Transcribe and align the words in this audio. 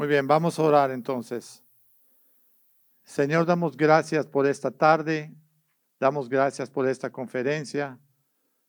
Muy 0.00 0.08
bien, 0.08 0.26
vamos 0.26 0.58
a 0.58 0.62
orar 0.62 0.90
entonces. 0.92 1.62
Señor, 3.02 3.44
damos 3.44 3.76
gracias 3.76 4.26
por 4.26 4.46
esta 4.46 4.70
tarde, 4.70 5.30
damos 5.98 6.30
gracias 6.30 6.70
por 6.70 6.88
esta 6.88 7.10
conferencia, 7.10 8.00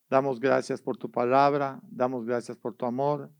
damos 0.09 0.41
gracias 0.41 0.81
por 0.81 0.97
tu 0.97 1.09
palabra, 1.09 1.79
damos 1.83 2.25
gracias 2.25 2.57
por 2.57 2.73
tu 2.73 2.85
amor, 2.85 3.31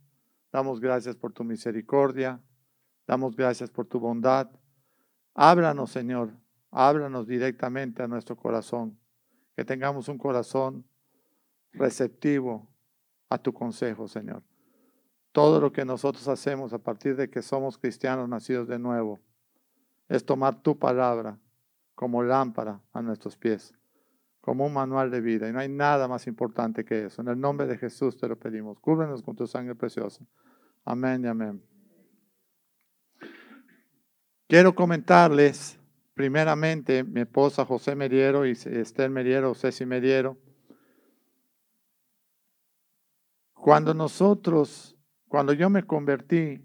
damos 0.53 0.79
gracias 0.79 1.17
por 1.17 1.33
tu 1.33 1.43
misericordia, 1.43 2.41
damos 3.05 3.35
gracias 3.35 3.69
por 3.69 3.85
tu 3.87 3.99
bondad. 3.99 4.49
Háblanos, 5.33 5.91
Señor, 5.91 6.31
háblanos 6.71 7.27
directamente 7.27 8.01
a 8.01 8.07
nuestro 8.07 8.37
corazón, 8.37 8.97
que 9.53 9.65
tengamos 9.65 10.07
un 10.07 10.17
corazón 10.17 10.85
receptivo 11.73 12.69
a 13.27 13.37
tu 13.37 13.51
consejo, 13.51 14.07
Señor. 14.07 14.43
Todo 15.31 15.61
lo 15.61 15.71
que 15.71 15.85
nosotros 15.85 16.27
hacemos 16.27 16.73
a 16.73 16.79
partir 16.79 17.15
de 17.15 17.29
que 17.29 17.41
somos 17.41 17.77
cristianos 17.77 18.27
nacidos 18.27 18.67
de 18.67 18.79
nuevo 18.79 19.19
es 20.09 20.25
tomar 20.25 20.61
tu 20.61 20.77
palabra 20.77 21.39
como 21.95 22.21
lámpara 22.23 22.81
a 22.91 23.01
nuestros 23.01 23.37
pies, 23.37 23.73
como 24.41 24.65
un 24.65 24.73
manual 24.73 25.09
de 25.09 25.21
vida. 25.21 25.47
Y 25.47 25.53
no 25.53 25.59
hay 25.59 25.69
nada 25.69 26.07
más 26.07 26.27
importante 26.27 26.83
que 26.83 27.05
eso. 27.05 27.21
En 27.21 27.29
el 27.29 27.39
nombre 27.39 27.67
de 27.67 27.77
Jesús 27.77 28.17
te 28.17 28.27
lo 28.27 28.37
pedimos. 28.37 28.79
Cúbrenos 28.79 29.21
con 29.21 29.35
tu 29.35 29.47
sangre 29.47 29.75
preciosa. 29.75 30.25
Amén 30.83 31.23
y 31.23 31.27
amén. 31.27 31.63
Quiero 34.47 34.75
comentarles, 34.75 35.79
primeramente, 36.13 37.05
mi 37.05 37.21
esposa 37.21 37.63
José 37.63 37.95
Mediero 37.95 38.45
y 38.45 38.51
Esther 38.51 39.09
Mediero, 39.09 39.55
Ceci 39.55 39.85
Mediero, 39.85 40.37
cuando 43.53 43.93
nosotros, 43.93 44.97
cuando 45.31 45.53
yo 45.53 45.69
me 45.69 45.83
convertí, 45.83 46.61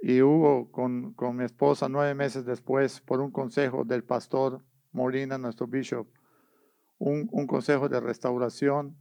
y 0.00 0.22
hubo 0.22 0.72
con, 0.72 1.14
mi 1.36 1.44
esposa 1.44 1.86
nueve 1.86 2.14
meses 2.14 2.46
después, 2.46 3.02
por 3.02 3.20
un 3.20 3.30
consejo 3.30 3.84
del 3.84 4.04
pastor 4.04 4.64
Molina, 4.90 5.36
nuestro 5.36 5.66
bishop, 5.66 6.08
un, 6.96 7.26
consejo 7.46 7.90
de 7.90 8.00
restauración. 8.00 8.96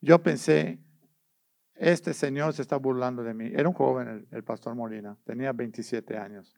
Yo 0.00 0.22
pensé, 0.22 0.80
este 1.74 2.14
señor 2.14 2.52
se 2.52 2.62
está 2.62 2.76
burlando 2.76 3.24
de 3.24 3.34
mí. 3.34 3.50
Era 3.52 3.68
un 3.68 3.74
joven 3.74 4.28
el, 4.30 4.44
pastor 4.44 4.76
Molina, 4.76 5.18
tenía 5.24 5.52
27 5.52 6.16
años. 6.16 6.56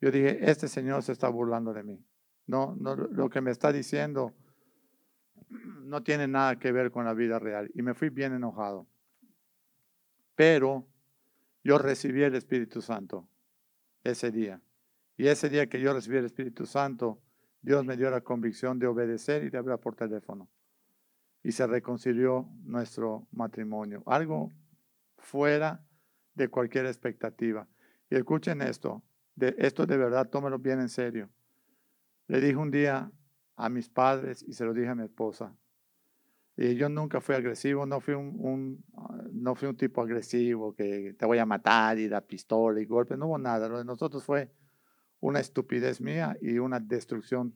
Yo 0.00 0.10
dije, 0.10 0.50
este 0.50 0.66
señor 0.66 1.04
se 1.04 1.12
está 1.12 1.28
burlando 1.28 1.72
de 1.72 1.84
mí. 1.84 2.04
No, 2.48 2.74
no, 2.74 2.96
lo 2.96 3.30
que 3.30 3.40
me 3.40 3.52
está 3.52 3.72
diciendo 3.72 4.34
no 5.84 6.02
tiene 6.02 6.26
nada 6.26 6.58
que 6.58 6.72
ver 6.72 6.90
con 6.90 7.04
la 7.04 7.14
vida 7.14 7.38
real. 7.38 7.70
Y 7.72 7.82
me 7.82 7.94
fui 7.94 8.10
bien 8.10 8.32
enojado. 8.32 8.88
Pero 10.34 10.86
yo 11.64 11.78
recibí 11.78 12.22
el 12.22 12.34
Espíritu 12.34 12.80
Santo 12.80 13.28
ese 14.04 14.30
día. 14.30 14.60
Y 15.16 15.28
ese 15.28 15.48
día 15.48 15.68
que 15.68 15.80
yo 15.80 15.92
recibí 15.92 16.16
el 16.16 16.24
Espíritu 16.24 16.66
Santo, 16.66 17.20
Dios 17.60 17.84
me 17.84 17.96
dio 17.96 18.10
la 18.10 18.22
convicción 18.22 18.78
de 18.78 18.86
obedecer 18.86 19.44
y 19.44 19.50
de 19.50 19.58
hablar 19.58 19.78
por 19.78 19.94
teléfono. 19.94 20.48
Y 21.42 21.52
se 21.52 21.66
reconcilió 21.66 22.48
nuestro 22.64 23.28
matrimonio. 23.32 24.02
Algo 24.06 24.50
fuera 25.18 25.84
de 26.34 26.48
cualquier 26.48 26.86
expectativa. 26.86 27.68
Y 28.10 28.16
escuchen 28.16 28.62
esto, 28.62 29.02
de, 29.34 29.54
esto 29.58 29.86
de 29.86 29.96
verdad, 29.96 30.28
tómelo 30.28 30.58
bien 30.58 30.80
en 30.80 30.88
serio. 30.88 31.30
Le 32.26 32.40
dije 32.40 32.56
un 32.56 32.70
día 32.70 33.10
a 33.56 33.68
mis 33.68 33.88
padres 33.88 34.42
y 34.42 34.52
se 34.52 34.64
lo 34.64 34.72
dije 34.72 34.88
a 34.88 34.94
mi 34.94 35.04
esposa. 35.04 35.54
Y 36.64 36.76
yo 36.76 36.88
nunca 36.88 37.20
fui 37.20 37.34
agresivo, 37.34 37.86
no 37.86 37.98
fui 37.98 38.14
un, 38.14 38.84
ah, 38.96 39.24
no 39.32 39.56
fui 39.56 39.66
un 39.66 39.76
tipo 39.76 40.00
agresivo 40.00 40.72
que 40.72 41.12
te 41.18 41.26
voy 41.26 41.38
a 41.38 41.44
matar 41.44 41.98
y 41.98 42.06
da 42.06 42.20
pistola 42.20 42.80
y 42.80 42.84
golpe, 42.84 43.16
no 43.16 43.26
hubo 43.26 43.36
nada. 43.36 43.68
Lo 43.68 43.78
de 43.78 43.84
nosotros 43.84 44.22
fue 44.22 44.48
una 45.18 45.40
estupidez 45.40 46.00
mía 46.00 46.38
y 46.40 46.60
una 46.60 46.78
destrucción 46.78 47.52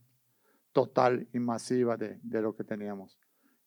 total 0.72 1.28
y 1.32 1.38
masiva 1.38 1.96
de, 1.96 2.18
de 2.20 2.42
lo 2.42 2.56
que 2.56 2.64
teníamos. 2.64 3.16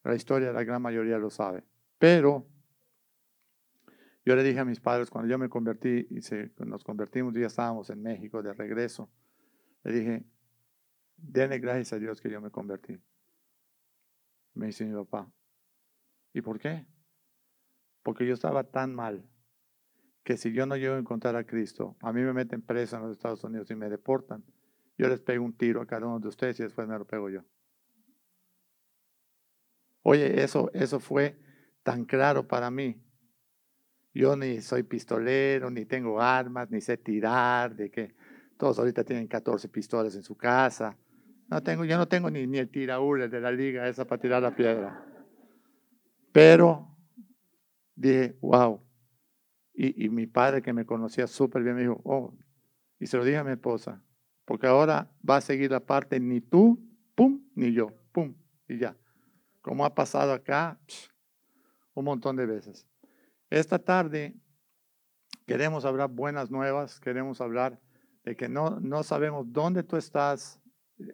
La 0.03 0.13
historia, 0.13 0.51
la 0.51 0.65
gran 0.65 0.81
mayoría 0.81 1.17
lo 1.17 1.29
sabe. 1.29 1.63
Pero 1.97 2.45
yo 4.25 4.35
le 4.35 4.43
dije 4.43 4.59
a 4.59 4.65
mis 4.65 4.81
padres, 4.81 5.09
cuando 5.09 5.31
yo 5.31 5.37
me 5.37 5.47
convertí 5.47 6.05
y 6.09 6.21
se, 6.21 6.51
nos 6.65 6.83
convertimos, 6.83 7.33
ya 7.33 7.47
estábamos 7.47 7.89
en 7.91 8.01
México 8.01 8.43
de 8.43 8.51
regreso, 8.51 9.09
le 9.85 9.93
dije, 9.93 10.25
denle 11.15 11.59
gracias 11.59 11.93
a 11.93 11.97
Dios 11.97 12.19
que 12.19 12.29
yo 12.29 12.41
me 12.41 12.51
convertí. 12.51 12.99
Me 14.53 14.65
dice 14.65 14.83
mi 14.85 14.93
papá. 14.93 15.31
¿Y 16.33 16.41
por 16.41 16.59
qué? 16.59 16.85
Porque 18.03 18.25
yo 18.25 18.33
estaba 18.33 18.63
tan 18.63 18.93
mal 18.93 19.27
que 20.23 20.37
si 20.37 20.51
yo 20.53 20.65
no 20.65 20.75
llego 20.77 20.95
a 20.95 20.99
encontrar 20.99 21.35
a 21.35 21.43
Cristo, 21.43 21.97
a 22.01 22.13
mí 22.13 22.21
me 22.21 22.33
meten 22.33 22.61
preso 22.61 22.95
en 22.95 23.03
los 23.03 23.11
Estados 23.13 23.43
Unidos 23.43 23.71
y 23.71 23.75
me 23.75 23.89
deportan. 23.89 24.43
Yo 24.97 25.07
les 25.07 25.21
pego 25.21 25.43
un 25.43 25.53
tiro 25.53 25.81
a 25.81 25.87
cada 25.87 26.05
uno 26.05 26.19
de 26.19 26.27
ustedes 26.27 26.59
y 26.59 26.63
después 26.63 26.87
me 26.87 26.97
lo 26.97 27.05
pego 27.05 27.29
yo. 27.29 27.41
Oye, 30.03 30.43
eso, 30.43 30.69
eso 30.73 30.99
fue 30.99 31.39
tan 31.83 32.05
claro 32.05 32.47
para 32.47 32.69
mí. 32.69 33.01
Yo 34.13 34.35
ni 34.35 34.61
soy 34.61 34.83
pistolero, 34.83 35.69
ni 35.69 35.85
tengo 35.85 36.21
armas, 36.21 36.69
ni 36.69 36.81
sé 36.81 36.97
tirar, 36.97 37.75
de 37.75 37.89
que 37.89 38.15
todos 38.57 38.77
ahorita 38.79 39.03
tienen 39.03 39.27
14 39.27 39.69
pistolas 39.69 40.15
en 40.15 40.23
su 40.23 40.35
casa. 40.35 40.97
No 41.47 41.63
tengo, 41.63 41.85
yo 41.85 41.97
no 41.97 42.07
tengo 42.07 42.29
ni, 42.29 42.45
ni 42.45 42.57
el 42.57 42.69
tiraúle 42.69 43.29
de 43.29 43.39
la 43.39 43.51
liga 43.51 43.87
esa 43.87 44.05
para 44.05 44.21
tirar 44.21 44.41
la 44.41 44.55
piedra. 44.55 45.08
Pero 46.31 46.95
dije, 47.95 48.37
wow. 48.41 48.81
Y, 49.73 50.09
mi 50.09 50.27
padre 50.27 50.61
que 50.61 50.73
me 50.73 50.85
conocía 50.85 51.25
súper 51.25 51.63
bien 51.63 51.75
me 51.75 51.81
dijo, 51.83 52.01
oh, 52.03 52.37
y 52.99 53.07
se 53.07 53.15
lo 53.15 53.23
dije 53.23 53.37
a 53.37 53.45
mi 53.45 53.51
esposa, 53.51 54.03
porque 54.43 54.67
ahora 54.67 55.09
va 55.27 55.37
a 55.37 55.41
seguir 55.41 55.71
la 55.71 55.79
parte 55.79 56.19
ni 56.19 56.41
tú, 56.41 56.85
pum, 57.15 57.41
ni 57.55 57.71
yo, 57.71 57.87
pum, 58.11 58.35
y 58.67 58.77
ya. 58.77 58.97
Como 59.61 59.85
ha 59.85 59.95
pasado 59.95 60.33
acá 60.33 60.77
un 61.93 62.03
montón 62.03 62.35
de 62.35 62.45
veces. 62.45 62.85
Esta 63.49 63.79
tarde 63.79 64.35
queremos 65.45 65.85
hablar 65.85 66.09
buenas 66.09 66.51
nuevas, 66.51 66.99
queremos 66.99 67.39
hablar 67.39 67.79
de 68.25 68.35
que 68.35 68.49
no, 68.49 68.79
no 68.81 69.03
sabemos 69.03 69.51
dónde 69.51 69.83
tú 69.83 69.95
estás, 69.95 70.61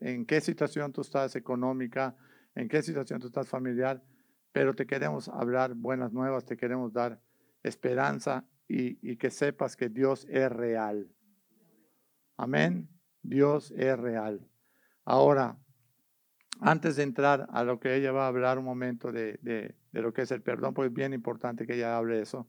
en 0.01 0.25
qué 0.25 0.41
situación 0.41 0.91
tú 0.91 1.01
estás 1.01 1.35
económica, 1.35 2.15
en 2.55 2.67
qué 2.67 2.81
situación 2.81 3.19
tú 3.19 3.27
estás 3.27 3.47
familiar, 3.47 4.03
pero 4.55 4.73
te 4.73 4.88
queremos 4.88 5.27
hablar 5.27 5.73
buenas 5.73 6.13
nuevas, 6.13 6.45
te 6.45 6.55
queremos 6.55 6.93
dar 6.93 7.19
esperanza 7.61 8.45
y, 8.69 9.17
que 9.17 9.29
sepas 9.29 9.75
que 9.75 9.89
Dios 9.89 10.25
es 10.29 10.49
real. 10.49 11.11
Amén. 12.38 12.88
Dios 13.21 13.73
es 13.75 13.99
real. 13.99 14.47
Ahora, 15.03 15.57
antes 16.61 16.95
de 16.95 17.03
entrar 17.03 17.47
a 17.51 17.66
lo 17.66 17.81
que 17.81 17.95
ella 17.95 18.13
va 18.13 18.23
a 18.23 18.27
hablar 18.29 18.57
un 18.57 18.63
momento 18.63 19.11
de, 19.11 19.38
de, 19.41 19.75
lo 19.91 20.13
que 20.13 20.21
es 20.21 20.31
el 20.31 20.41
perdón, 20.41 20.73
pues 20.73 20.87
es 20.87 20.93
bien 20.93 21.11
importante 21.11 21.67
que 21.67 21.75
ella 21.75 21.97
hable 21.97 22.22
eso. 22.22 22.47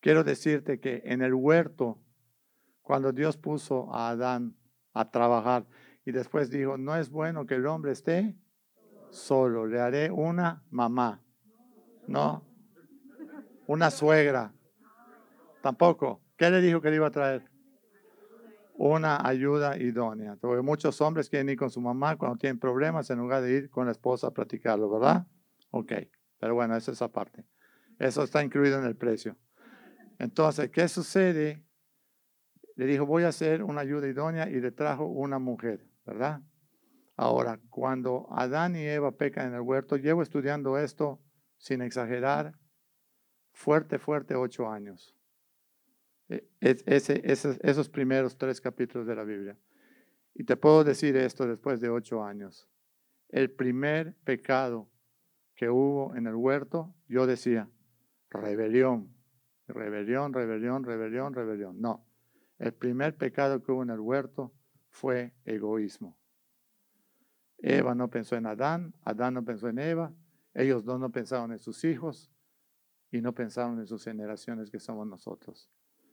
Quiero 0.00 0.24
decirte 0.24 0.80
que 0.80 1.02
en 1.04 1.20
el 1.20 1.34
huerto, 1.34 2.00
cuando 2.80 3.12
Dios 3.12 3.36
puso 3.36 3.94
a 3.94 4.08
Adán 4.08 4.56
a 4.94 5.10
trabajar, 5.10 5.66
y 6.06 6.10
después 6.10 6.48
dijo, 6.48 6.78
no 6.78 6.96
es 6.96 7.10
bueno 7.10 7.44
que 7.44 7.56
el 7.56 7.66
hombre 7.66 7.92
esté 7.92 8.34
solo, 9.10 9.66
le 9.66 9.80
haré 9.80 10.10
una 10.10 10.62
mamá, 10.70 11.22
¿no? 12.06 12.44
Una 13.66 13.90
suegra, 13.90 14.54
tampoco. 15.62 16.22
¿Qué 16.36 16.50
le 16.50 16.60
dijo 16.60 16.80
que 16.80 16.90
le 16.90 16.96
iba 16.96 17.08
a 17.08 17.10
traer? 17.10 17.50
Una 18.74 19.26
ayuda 19.26 19.76
idónea. 19.76 20.36
Porque 20.40 20.62
muchos 20.62 21.00
hombres 21.00 21.28
quieren 21.28 21.48
ir 21.48 21.58
con 21.58 21.68
su 21.68 21.80
mamá 21.80 22.16
cuando 22.16 22.38
tienen 22.38 22.58
problemas 22.58 23.10
en 23.10 23.18
lugar 23.18 23.42
de 23.42 23.52
ir 23.52 23.70
con 23.70 23.86
la 23.86 23.92
esposa 23.92 24.28
a 24.28 24.30
practicarlo, 24.30 24.88
¿verdad? 24.88 25.26
Ok, 25.70 25.92
pero 26.38 26.54
bueno, 26.54 26.76
esa 26.76 26.92
es 26.92 26.98
esa 26.98 27.08
parte. 27.08 27.44
Eso 27.98 28.22
está 28.22 28.42
incluido 28.44 28.78
en 28.78 28.84
el 28.84 28.96
precio. 28.96 29.36
Entonces, 30.18 30.70
¿qué 30.70 30.86
sucede? 30.88 31.64
Le 32.76 32.86
dijo, 32.86 33.04
voy 33.04 33.24
a 33.24 33.28
hacer 33.28 33.64
una 33.64 33.80
ayuda 33.80 34.06
idónea 34.06 34.48
y 34.48 34.60
le 34.60 34.70
trajo 34.70 35.06
una 35.06 35.40
mujer. 35.40 35.88
¿verdad? 36.08 36.40
Ahora, 37.20 37.58
cuando 37.68 38.28
Adán 38.30 38.76
y 38.76 38.86
Eva 38.86 39.10
pecan 39.10 39.48
en 39.48 39.54
el 39.54 39.60
huerto, 39.62 39.96
llevo 39.96 40.22
estudiando 40.22 40.78
esto 40.78 41.20
sin 41.56 41.82
exagerar, 41.82 42.56
fuerte, 43.50 43.98
fuerte, 43.98 44.36
ocho 44.36 44.70
años. 44.70 45.16
E, 46.28 46.46
ese, 46.60 47.20
esos 47.24 47.88
primeros 47.88 48.38
tres 48.38 48.60
capítulos 48.60 49.04
de 49.08 49.16
la 49.16 49.24
Biblia. 49.24 49.58
Y 50.32 50.44
te 50.44 50.56
puedo 50.56 50.84
decir 50.84 51.16
esto 51.16 51.44
después 51.48 51.80
de 51.80 51.88
ocho 51.88 52.22
años. 52.22 52.68
El 53.30 53.50
primer 53.50 54.14
pecado 54.22 54.88
que 55.56 55.68
hubo 55.68 56.14
en 56.14 56.28
el 56.28 56.36
huerto, 56.36 56.94
yo 57.08 57.26
decía, 57.26 57.68
rebelión, 58.30 59.12
rebelión, 59.66 60.32
rebelión, 60.32 60.84
rebelión, 60.84 61.34
rebelión. 61.34 61.80
No, 61.80 62.06
el 62.60 62.72
primer 62.74 63.16
pecado 63.16 63.60
que 63.60 63.72
hubo 63.72 63.82
en 63.82 63.90
el 63.90 63.98
huerto 63.98 64.54
fue 64.88 65.34
egoísmo. 65.44 66.17
Eva 67.58 67.94
no 67.94 68.08
pensó 68.08 68.36
en 68.36 68.46
Adán, 68.46 68.94
Adán 69.02 69.34
no 69.34 69.44
pensó 69.44 69.68
en 69.68 69.78
Eva, 69.78 70.14
ellos 70.54 70.84
dos 70.84 70.98
no 71.00 71.10
pensaron 71.10 71.52
en 71.52 71.58
sus 71.58 71.84
hijos 71.84 72.30
y 73.10 73.20
no 73.20 73.34
pensaron 73.34 73.78
en 73.78 73.86
sus 73.86 74.04
generaciones 74.04 74.70
que 74.70 74.78
somos 74.78 75.06
nosotros. 75.06 75.70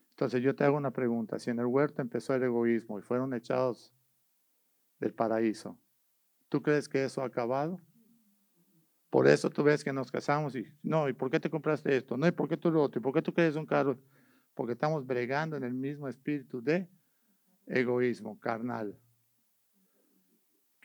Entonces 0.09 0.41
yo 0.41 0.55
te 0.55 0.63
hago 0.63 0.77
una 0.77 0.91
pregunta. 0.91 1.39
Si 1.39 1.49
en 1.49 1.59
el 1.59 1.65
huerto 1.65 2.01
empezó 2.01 2.33
el 2.33 2.43
egoísmo 2.43 2.97
y 2.99 3.01
fueron 3.01 3.33
echados 3.33 3.93
del 4.99 5.13
paraíso, 5.13 5.77
¿tú 6.47 6.61
crees 6.61 6.87
que 6.87 7.03
eso 7.03 7.21
ha 7.21 7.25
acabado? 7.25 7.81
Por 9.09 9.27
eso 9.27 9.49
tú 9.49 9.63
ves 9.63 9.83
que 9.83 9.93
nos 9.93 10.11
casamos 10.11 10.55
y, 10.55 10.65
no, 10.83 11.09
¿y 11.09 11.13
por 11.13 11.29
qué 11.29 11.39
te 11.39 11.49
compraste 11.49 11.95
esto? 11.95 12.17
No, 12.17 12.27
¿y 12.27 12.31
por 12.31 12.47
qué 12.47 12.57
tú 12.57 12.71
lo 12.71 12.81
otro? 12.81 12.99
¿Y 12.99 13.03
por 13.03 13.13
qué 13.13 13.21
tú 13.21 13.33
quieres 13.33 13.55
un 13.55 13.65
carro? 13.65 13.99
Porque 14.53 14.73
estamos 14.73 15.05
bregando 15.05 15.57
en 15.57 15.63
el 15.63 15.73
mismo 15.73 16.07
espíritu 16.07 16.61
de 16.61 16.89
egoísmo 17.67 18.39
carnal. 18.39 18.97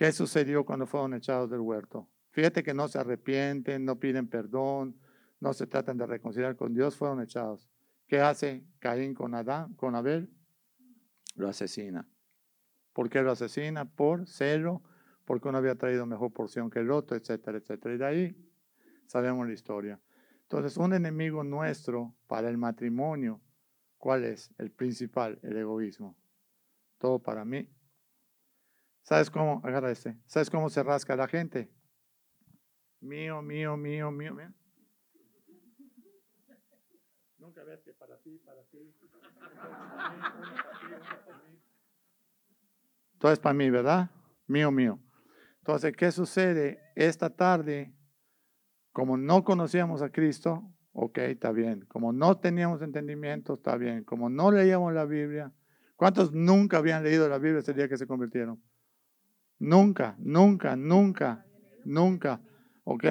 ¿Qué 0.00 0.12
sucedió 0.12 0.64
cuando 0.64 0.86
fueron 0.86 1.12
echados 1.12 1.50
del 1.50 1.60
huerto? 1.60 2.08
Fíjate 2.30 2.62
que 2.62 2.72
no 2.72 2.88
se 2.88 2.98
arrepienten, 2.98 3.84
no 3.84 4.00
piden 4.00 4.28
perdón, 4.28 4.98
no 5.40 5.52
se 5.52 5.66
tratan 5.66 5.98
de 5.98 6.06
reconciliar 6.06 6.56
con 6.56 6.72
Dios, 6.72 6.96
fueron 6.96 7.20
echados. 7.20 7.68
¿Qué 8.06 8.18
hace 8.18 8.64
Caín 8.78 9.12
con 9.12 9.34
Adán, 9.34 9.74
con 9.74 9.94
Abel? 9.94 10.30
Lo 11.34 11.50
asesina. 11.50 12.08
¿Por 12.94 13.10
qué 13.10 13.20
lo 13.20 13.30
asesina? 13.30 13.84
Por 13.84 14.26
celo, 14.26 14.82
porque 15.26 15.48
uno 15.48 15.58
había 15.58 15.74
traído 15.74 16.06
mejor 16.06 16.32
porción 16.32 16.70
que 16.70 16.78
el 16.78 16.90
otro, 16.90 17.14
etcétera, 17.14 17.58
etcétera. 17.58 17.94
Y 17.94 17.98
de 17.98 18.06
ahí 18.06 18.52
sabemos 19.04 19.46
la 19.46 19.52
historia. 19.52 20.00
Entonces, 20.44 20.78
un 20.78 20.94
enemigo 20.94 21.44
nuestro 21.44 22.14
para 22.26 22.48
el 22.48 22.56
matrimonio, 22.56 23.42
¿cuál 23.98 24.24
es? 24.24 24.50
El 24.56 24.70
principal, 24.70 25.38
el 25.42 25.58
egoísmo. 25.58 26.16
Todo 26.96 27.18
para 27.18 27.44
mí. 27.44 27.68
¿Sabes 29.10 29.28
cómo? 29.28 29.60
Agarra 29.64 29.90
este. 29.90 30.16
¿Sabes 30.24 30.48
cómo 30.48 30.70
se 30.70 30.84
rasca 30.84 31.16
la 31.16 31.26
gente? 31.26 31.68
Mío, 33.00 33.42
mío, 33.42 33.76
mío, 33.76 34.08
mío, 34.12 34.32
mío. 34.32 34.54
Nunca 37.38 37.64
ves 37.64 37.82
que 37.82 37.92
para 37.92 38.16
ti, 38.18 38.40
para 38.46 38.62
ti. 38.66 38.94
Todo 43.18 43.32
es 43.32 43.40
para 43.40 43.52
mí, 43.52 43.68
¿verdad? 43.68 44.12
Mío, 44.46 44.70
mío. 44.70 45.00
Entonces, 45.58 45.92
¿qué 45.96 46.12
sucede? 46.12 46.78
Esta 46.94 47.30
tarde, 47.30 47.92
como 48.92 49.16
no 49.16 49.42
conocíamos 49.42 50.02
a 50.02 50.10
Cristo, 50.10 50.72
ok, 50.92 51.18
está 51.18 51.50
bien. 51.50 51.84
Como 51.86 52.12
no 52.12 52.38
teníamos 52.38 52.80
entendimiento, 52.80 53.54
está 53.54 53.76
bien. 53.76 54.04
Como 54.04 54.30
no 54.30 54.52
leíamos 54.52 54.92
la 54.92 55.04
Biblia, 55.04 55.52
¿cuántos 55.96 56.32
nunca 56.32 56.76
habían 56.76 57.02
leído 57.02 57.28
la 57.28 57.38
Biblia 57.38 57.58
ese 57.58 57.74
día 57.74 57.88
que 57.88 57.96
se 57.96 58.06
convirtieron? 58.06 58.62
Nunca, 59.60 60.16
nunca, 60.18 60.74
nunca, 60.74 61.46
nunca. 61.84 62.40
¿Ok? 62.82 63.04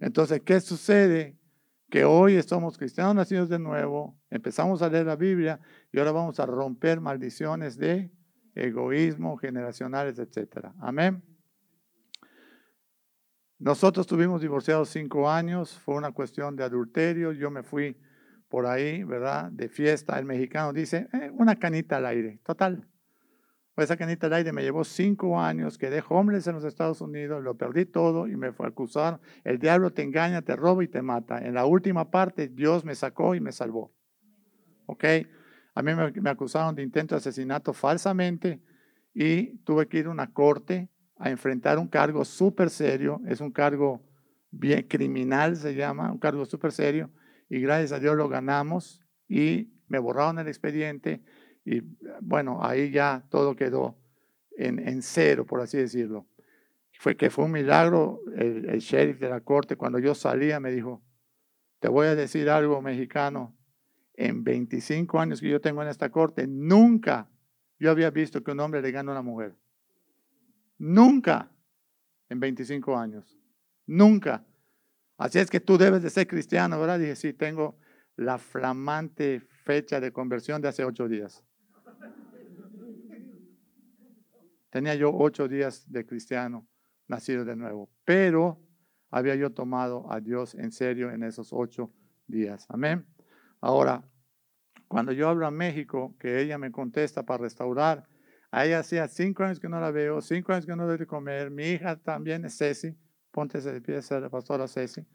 Entonces, 0.00 0.42
¿qué 0.44 0.60
sucede? 0.60 1.38
Que 1.88 2.04
hoy 2.04 2.42
somos 2.42 2.76
cristianos 2.76 3.14
nacidos 3.14 3.48
de 3.48 3.58
nuevo, 3.58 4.18
empezamos 4.30 4.82
a 4.82 4.88
leer 4.88 5.06
la 5.06 5.14
Biblia 5.14 5.60
y 5.92 5.98
ahora 5.98 6.10
vamos 6.10 6.40
a 6.40 6.46
romper 6.46 7.00
maldiciones 7.00 7.76
de 7.76 8.10
egoísmo, 8.54 9.36
generacionales, 9.36 10.18
etc. 10.18 10.72
Amén. 10.80 11.22
Nosotros 13.58 14.06
tuvimos 14.06 14.40
divorciados 14.40 14.88
cinco 14.88 15.30
años, 15.30 15.78
fue 15.78 15.94
una 15.94 16.10
cuestión 16.10 16.56
de 16.56 16.64
adulterio, 16.64 17.30
yo 17.30 17.50
me 17.50 17.62
fui 17.62 17.96
por 18.48 18.66
ahí, 18.66 19.04
¿verdad? 19.04 19.52
De 19.52 19.68
fiesta, 19.68 20.18
el 20.18 20.24
mexicano 20.24 20.72
dice, 20.72 21.08
eh, 21.12 21.30
una 21.32 21.56
canita 21.56 21.98
al 21.98 22.06
aire, 22.06 22.40
total. 22.42 22.88
Esa 23.76 23.96
canita 23.96 24.26
al 24.26 24.34
aire 24.34 24.52
me 24.52 24.62
llevó 24.62 24.84
cinco 24.84 25.40
años, 25.40 25.78
quedé 25.78 26.02
homeless 26.06 26.46
en 26.46 26.54
los 26.54 26.64
Estados 26.64 27.00
Unidos, 27.00 27.42
lo 27.42 27.56
perdí 27.56 27.86
todo 27.86 28.28
y 28.28 28.36
me 28.36 28.52
fue 28.52 28.66
a 28.66 28.68
acusar. 28.68 29.18
El 29.44 29.58
diablo 29.58 29.90
te 29.92 30.02
engaña, 30.02 30.42
te 30.42 30.54
roba 30.56 30.84
y 30.84 30.88
te 30.88 31.00
mata. 31.00 31.38
En 31.38 31.54
la 31.54 31.64
última 31.64 32.10
parte, 32.10 32.48
Dios 32.48 32.84
me 32.84 32.94
sacó 32.94 33.34
y 33.34 33.40
me 33.40 33.50
salvó. 33.50 33.94
¿Ok? 34.84 35.04
A 35.74 35.82
mí 35.82 35.94
me, 35.94 36.12
me 36.12 36.30
acusaron 36.30 36.74
de 36.74 36.82
intento 36.82 37.14
de 37.14 37.20
asesinato 37.20 37.72
falsamente 37.72 38.62
y 39.14 39.56
tuve 39.64 39.88
que 39.88 39.98
ir 39.98 40.06
a 40.06 40.10
una 40.10 40.32
corte 40.32 40.90
a 41.16 41.30
enfrentar 41.30 41.78
un 41.78 41.88
cargo 41.88 42.24
súper 42.26 42.68
serio, 42.68 43.20
es 43.26 43.40
un 43.40 43.52
cargo 43.52 44.02
bien 44.50 44.86
criminal, 44.86 45.56
se 45.56 45.74
llama, 45.74 46.12
un 46.12 46.18
cargo 46.18 46.44
súper 46.44 46.72
serio, 46.72 47.10
y 47.48 47.60
gracias 47.60 47.92
a 47.92 48.00
Dios 48.00 48.16
lo 48.16 48.28
ganamos 48.28 49.00
y 49.28 49.72
me 49.88 49.98
borraron 49.98 50.38
el 50.38 50.48
expediente 50.48 51.22
y 51.64 51.82
bueno, 52.20 52.58
ahí 52.62 52.90
ya 52.90 53.24
todo 53.30 53.54
quedó 53.54 53.96
en, 54.56 54.78
en 54.86 55.02
cero, 55.02 55.46
por 55.46 55.60
así 55.60 55.78
decirlo. 55.78 56.26
Fue 56.98 57.16
que 57.16 57.30
fue 57.30 57.44
un 57.44 57.52
milagro, 57.52 58.20
el, 58.36 58.78
sheriff 58.78 59.18
de 59.18 59.28
la 59.28 59.40
corte, 59.40 59.76
cuando 59.76 59.98
yo 59.98 60.14
salía 60.14 60.60
me 60.60 60.70
dijo, 60.70 61.02
te 61.80 61.88
voy 61.88 62.06
a 62.06 62.14
decir 62.14 62.48
algo 62.48 62.80
mexicano, 62.80 63.56
en 64.14 64.44
25 64.44 65.18
años 65.18 65.40
que 65.40 65.48
yo 65.48 65.60
tengo 65.60 65.82
en 65.82 65.88
esta 65.88 66.10
corte, 66.10 66.46
nunca 66.46 67.28
yo 67.78 67.90
había 67.90 68.10
visto 68.10 68.42
que 68.44 68.52
un 68.52 68.60
hombre 68.60 68.82
le 68.82 68.92
gane 68.92 69.08
a 69.08 69.12
una 69.12 69.22
mujer. 69.22 69.56
Nunca 70.78 71.50
en 72.28 72.38
25 72.38 72.96
años. 72.96 73.36
Nunca. 73.86 74.44
Así 75.16 75.38
es 75.38 75.50
que 75.50 75.60
tú 75.60 75.78
debes 75.78 76.02
de 76.02 76.10
ser 76.10 76.26
cristiano, 76.26 76.78
¿verdad? 76.78 76.98
Dije, 76.98 77.16
sí, 77.16 77.32
tengo 77.32 77.78
la 78.16 78.38
flamante 78.38 79.40
fecha 79.40 80.00
de 80.00 80.12
conversión 80.12 80.60
de 80.62 80.68
hace 80.68 80.84
ocho 80.84 81.08
días. 81.08 81.44
Tenía 84.72 84.94
yo 84.94 85.14
ocho 85.14 85.48
días 85.48 85.84
de 85.92 86.06
cristiano, 86.06 86.66
nacido 87.06 87.44
de 87.44 87.54
nuevo, 87.54 87.90
pero 88.06 88.58
había 89.10 89.34
yo 89.34 89.52
tomado 89.52 90.10
a 90.10 90.18
Dios 90.18 90.54
en 90.54 90.72
serio 90.72 91.10
en 91.10 91.22
esos 91.24 91.52
ocho 91.52 91.92
días. 92.26 92.64
Amén. 92.70 93.06
Ahora, 93.60 94.02
cuando 94.88 95.12
yo 95.12 95.28
hablo 95.28 95.46
a 95.46 95.50
México, 95.50 96.16
que 96.18 96.40
ella 96.40 96.56
me 96.56 96.72
contesta 96.72 97.22
para 97.22 97.42
restaurar, 97.42 98.08
a 98.50 98.64
ella 98.64 98.78
hacía 98.78 99.08
cinco 99.08 99.44
años 99.44 99.60
que 99.60 99.68
no 99.68 99.78
la 99.78 99.90
veo, 99.90 100.22
cinco 100.22 100.54
años 100.54 100.64
que 100.64 100.74
no 100.74 100.86
doy 100.86 100.96
de 100.96 101.06
comer. 101.06 101.50
Mi 101.50 101.64
hija 101.64 101.96
también 101.96 102.46
es 102.46 102.56
Ceci. 102.56 102.96
Ponte 103.30 103.60
de 103.60 103.80
pie, 103.82 104.00
la 104.08 104.30
pastora 104.30 104.66
Ceci. 104.66 105.06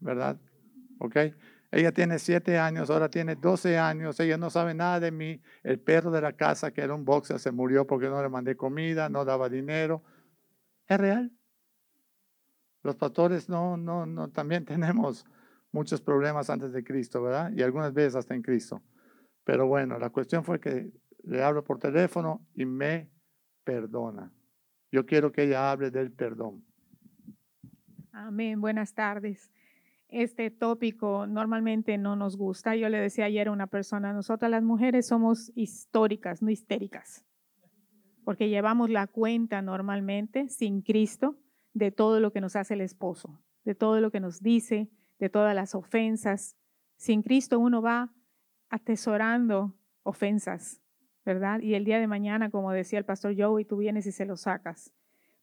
¿Verdad? 0.00 0.40
¿Ok? 0.98 1.16
Ella 1.76 1.92
tiene 1.92 2.18
siete 2.18 2.58
años, 2.58 2.88
ahora 2.88 3.10
tiene 3.10 3.36
doce 3.36 3.76
años. 3.76 4.18
Ella 4.18 4.38
no 4.38 4.48
sabe 4.48 4.72
nada 4.72 4.98
de 4.98 5.10
mí. 5.10 5.42
El 5.62 5.78
perro 5.78 6.10
de 6.10 6.22
la 6.22 6.32
casa, 6.32 6.70
que 6.70 6.80
era 6.80 6.94
un 6.94 7.04
boxer, 7.04 7.38
se 7.38 7.52
murió 7.52 7.86
porque 7.86 8.08
no 8.08 8.22
le 8.22 8.30
mandé 8.30 8.56
comida, 8.56 9.10
no 9.10 9.26
daba 9.26 9.50
dinero. 9.50 10.02
Es 10.86 10.96
real. 10.96 11.30
Los 12.82 12.96
pastores 12.96 13.50
no, 13.50 13.76
no, 13.76 14.06
no, 14.06 14.30
también 14.30 14.64
tenemos 14.64 15.26
muchos 15.70 16.00
problemas 16.00 16.48
antes 16.48 16.72
de 16.72 16.82
Cristo, 16.82 17.22
¿verdad? 17.22 17.52
Y 17.54 17.60
algunas 17.62 17.92
veces 17.92 18.14
hasta 18.14 18.34
en 18.34 18.40
Cristo. 18.40 18.82
Pero 19.44 19.66
bueno, 19.66 19.98
la 19.98 20.08
cuestión 20.08 20.44
fue 20.44 20.58
que 20.58 20.90
le 21.24 21.42
hablo 21.42 21.62
por 21.62 21.78
teléfono 21.78 22.40
y 22.54 22.64
me 22.64 23.10
perdona. 23.64 24.32
Yo 24.90 25.04
quiero 25.04 25.30
que 25.30 25.42
ella 25.42 25.70
hable 25.70 25.90
del 25.90 26.10
perdón. 26.10 26.64
Amén, 28.12 28.62
buenas 28.62 28.94
tardes. 28.94 29.52
Este 30.08 30.50
tópico 30.50 31.26
normalmente 31.26 31.98
no 31.98 32.14
nos 32.14 32.36
gusta. 32.36 32.76
Yo 32.76 32.88
le 32.88 32.98
decía 32.98 33.24
ayer 33.24 33.48
a 33.48 33.52
una 33.52 33.66
persona, 33.66 34.12
nosotras 34.12 34.50
las 34.50 34.62
mujeres 34.62 35.08
somos 35.08 35.50
históricas, 35.56 36.42
no 36.42 36.50
histéricas, 36.50 37.24
porque 38.24 38.48
llevamos 38.48 38.88
la 38.90 39.08
cuenta 39.08 39.62
normalmente 39.62 40.48
sin 40.48 40.82
Cristo 40.82 41.36
de 41.74 41.90
todo 41.90 42.20
lo 42.20 42.32
que 42.32 42.40
nos 42.40 42.56
hace 42.56 42.74
el 42.74 42.80
esposo, 42.80 43.42
de 43.64 43.74
todo 43.74 44.00
lo 44.00 44.10
que 44.10 44.20
nos 44.20 44.40
dice, 44.40 44.90
de 45.18 45.28
todas 45.28 45.54
las 45.54 45.74
ofensas. 45.74 46.56
Sin 46.96 47.22
Cristo 47.22 47.58
uno 47.58 47.82
va 47.82 48.14
atesorando 48.70 49.76
ofensas, 50.02 50.80
¿verdad? 51.24 51.60
Y 51.60 51.74
el 51.74 51.84
día 51.84 51.98
de 51.98 52.06
mañana, 52.06 52.50
como 52.50 52.72
decía 52.72 52.98
el 52.98 53.04
pastor 53.04 53.34
Joey, 53.36 53.64
tú 53.64 53.78
vienes 53.78 54.06
y 54.06 54.12
se 54.12 54.24
lo 54.24 54.36
sacas. 54.36 54.92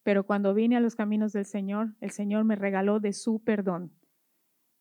Pero 0.02 0.24
cuando 0.24 0.54
vine 0.54 0.76
a 0.76 0.80
los 0.80 0.96
caminos 0.96 1.32
del 1.32 1.46
Señor, 1.46 1.94
el 2.00 2.10
Señor 2.10 2.44
me 2.44 2.56
regaló 2.56 3.00
de 3.00 3.12
su 3.12 3.42
perdón. 3.42 3.92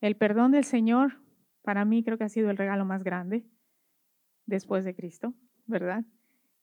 El 0.04 0.18
perdón 0.18 0.52
del 0.52 0.66
Señor, 0.66 1.22
para 1.62 1.86
mí 1.86 2.04
creo 2.04 2.18
que 2.18 2.26
ha 2.26 2.30
sido 2.30 2.50
el 2.50 2.58
regalo 2.58 2.84
más 2.84 3.06
grande 3.06 3.46
después 4.46 4.84
de 4.84 4.94
Cristo, 4.94 5.34
¿verdad? 5.66 6.04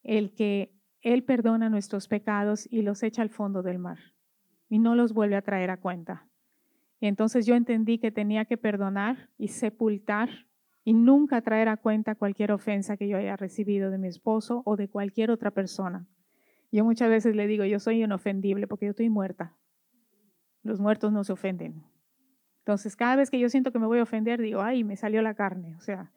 El 0.02 0.34
que 0.34 0.78
Él 1.00 1.24
perdona 1.24 1.70
nuestros 1.70 2.06
pecados 2.06 2.68
y 2.70 2.82
los 2.82 3.02
echa 3.02 3.22
al 3.22 3.30
fondo 3.30 3.62
del 3.62 3.78
mar 3.78 3.96
y 4.68 4.78
no 4.78 4.94
los 4.94 5.14
vuelve 5.14 5.36
a 5.36 5.42
traer 5.42 5.70
a 5.70 5.78
cuenta. 5.78 6.28
Y 7.00 7.06
entonces 7.06 7.46
yo 7.46 7.54
entendí 7.54 7.96
que 7.96 8.10
tenía 8.10 8.44
que 8.44 8.58
perdonar 8.58 9.30
y 9.38 9.48
sepultar 9.48 10.28
y 10.84 10.92
nunca 10.92 11.40
traer 11.40 11.70
a 11.70 11.78
cuenta 11.78 12.16
cualquier 12.16 12.52
ofensa 12.52 12.98
que 12.98 13.08
yo 13.08 13.16
haya 13.16 13.38
recibido 13.38 13.90
de 13.90 13.96
mi 13.96 14.08
esposo 14.08 14.60
o 14.66 14.76
de 14.76 14.90
cualquier 14.90 15.30
otra 15.30 15.50
persona. 15.50 16.06
Yo 16.70 16.84
muchas 16.84 17.08
veces 17.08 17.34
le 17.34 17.46
digo, 17.46 17.64
yo 17.64 17.78
soy 17.80 18.04
inofendible 18.04 18.66
porque 18.66 18.84
yo 18.84 18.90
estoy 18.90 19.08
muerta. 19.08 19.56
Los 20.62 20.78
muertos 20.78 21.10
no 21.10 21.24
se 21.24 21.32
ofenden. 21.32 21.86
Entonces, 22.70 22.94
cada 22.94 23.16
vez 23.16 23.32
que 23.32 23.40
yo 23.40 23.48
siento 23.48 23.72
que 23.72 23.80
me 23.80 23.86
voy 23.88 23.98
a 23.98 24.04
ofender, 24.04 24.40
digo, 24.40 24.60
ay, 24.60 24.84
me 24.84 24.94
salió 24.94 25.22
la 25.22 25.34
carne, 25.34 25.74
o 25.74 25.80
sea, 25.80 26.12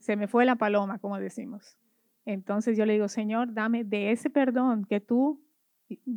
se 0.00 0.16
me 0.16 0.26
fue 0.26 0.44
la 0.44 0.56
paloma, 0.56 0.98
como 0.98 1.16
decimos. 1.16 1.78
Entonces 2.24 2.76
yo 2.76 2.84
le 2.86 2.94
digo, 2.94 3.06
Señor, 3.06 3.54
dame 3.54 3.84
de 3.84 4.10
ese 4.10 4.28
perdón 4.28 4.84
que 4.84 4.98
tú 4.98 5.46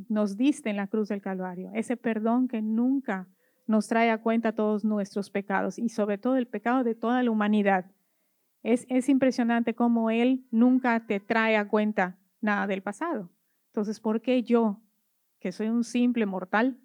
nos 0.08 0.38
diste 0.38 0.72
en 0.72 0.76
la 0.76 0.88
cruz 0.88 1.10
del 1.10 1.22
Calvario, 1.22 1.70
ese 1.76 1.98
perdón 1.98 2.48
que 2.48 2.64
nunca 2.64 3.28
nos 3.68 3.88
trae 3.88 4.10
a 4.10 4.24
cuenta 4.24 4.54
todos 4.54 4.84
nuestros 4.84 5.30
pecados 5.30 5.78
y 5.78 5.90
sobre 5.90 6.18
todo 6.18 6.36
el 6.38 6.48
pecado 6.48 6.84
de 6.84 6.96
toda 6.96 7.22
la 7.22 7.30
humanidad. 7.30 7.92
Es, 8.64 8.88
es 8.90 9.08
impresionante 9.08 9.76
cómo 9.76 10.10
Él 10.10 10.48
nunca 10.50 11.06
te 11.06 11.20
trae 11.20 11.58
a 11.58 11.68
cuenta 11.68 12.18
nada 12.42 12.66
del 12.66 12.82
pasado. 12.82 13.30
Entonces, 13.68 14.00
¿por 14.00 14.24
qué 14.24 14.42
yo, 14.42 14.82
que 15.40 15.52
soy 15.52 15.68
un 15.68 15.84
simple 15.84 16.26
mortal, 16.26 16.80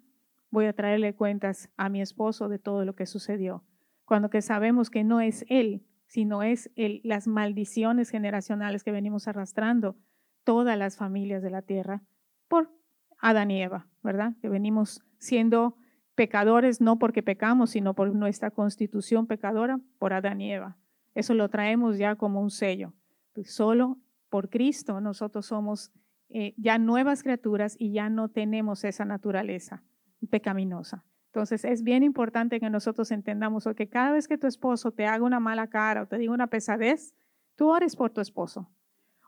voy 0.49 0.65
a 0.65 0.73
traerle 0.73 1.15
cuentas 1.15 1.69
a 1.77 1.89
mi 1.89 2.01
esposo 2.01 2.49
de 2.49 2.59
todo 2.59 2.85
lo 2.85 2.95
que 2.95 3.05
sucedió? 3.05 3.63
Cuando 4.05 4.29
que 4.29 4.41
sabemos 4.41 4.89
que 4.89 5.03
no 5.03 5.21
es 5.21 5.45
Él, 5.49 5.85
sino 6.07 6.43
es 6.43 6.71
el, 6.75 7.01
las 7.03 7.27
maldiciones 7.27 8.09
generacionales 8.09 8.83
que 8.83 8.91
venimos 8.91 9.27
arrastrando 9.27 9.97
todas 10.43 10.77
las 10.77 10.97
familias 10.97 11.41
de 11.41 11.49
la 11.49 11.61
tierra 11.61 12.03
por 12.47 12.71
Adán 13.19 13.51
y 13.51 13.61
Eva, 13.61 13.87
¿verdad? 14.03 14.33
Que 14.41 14.49
venimos 14.49 15.03
siendo 15.17 15.75
pecadores 16.13 16.81
no 16.81 16.99
porque 16.99 17.23
pecamos, 17.23 17.71
sino 17.71 17.93
por 17.93 18.13
nuestra 18.13 18.51
constitución 18.51 19.27
pecadora 19.27 19.79
por 19.99 20.13
Adán 20.13 20.41
y 20.41 20.53
Eva. 20.53 20.77
Eso 21.15 21.33
lo 21.33 21.49
traemos 21.49 21.97
ya 21.97 22.15
como 22.15 22.41
un 22.41 22.51
sello. 22.51 22.93
Pues 23.33 23.53
solo 23.53 23.97
por 24.29 24.49
Cristo 24.49 25.01
nosotros 25.01 25.47
somos 25.47 25.91
eh, 26.29 26.53
ya 26.57 26.77
nuevas 26.77 27.23
criaturas 27.23 27.75
y 27.79 27.91
ya 27.91 28.09
no 28.09 28.29
tenemos 28.29 28.83
esa 28.83 29.05
naturaleza 29.05 29.83
pecaminosa. 30.29 31.05
Entonces 31.35 31.65
es 31.65 31.83
bien 31.83 32.01
importante 32.03 32.61
que 32.61 32.69
nosotros 32.69 33.11
entendamos 33.11 33.67
que 33.75 33.89
cada 33.89 34.13
vez 34.13 34.29
que 34.29 34.37
tu 34.37 34.47
esposo 34.47 34.91
te 34.91 35.05
haga 35.05 35.25
una 35.25 35.41
mala 35.41 35.67
cara 35.67 36.03
o 36.03 36.07
te 36.07 36.17
diga 36.17 36.31
una 36.31 36.47
pesadez, 36.47 37.13
tú 37.57 37.67
ores 37.67 37.97
por 37.97 38.11
tu 38.11 38.21
esposo. 38.21 38.71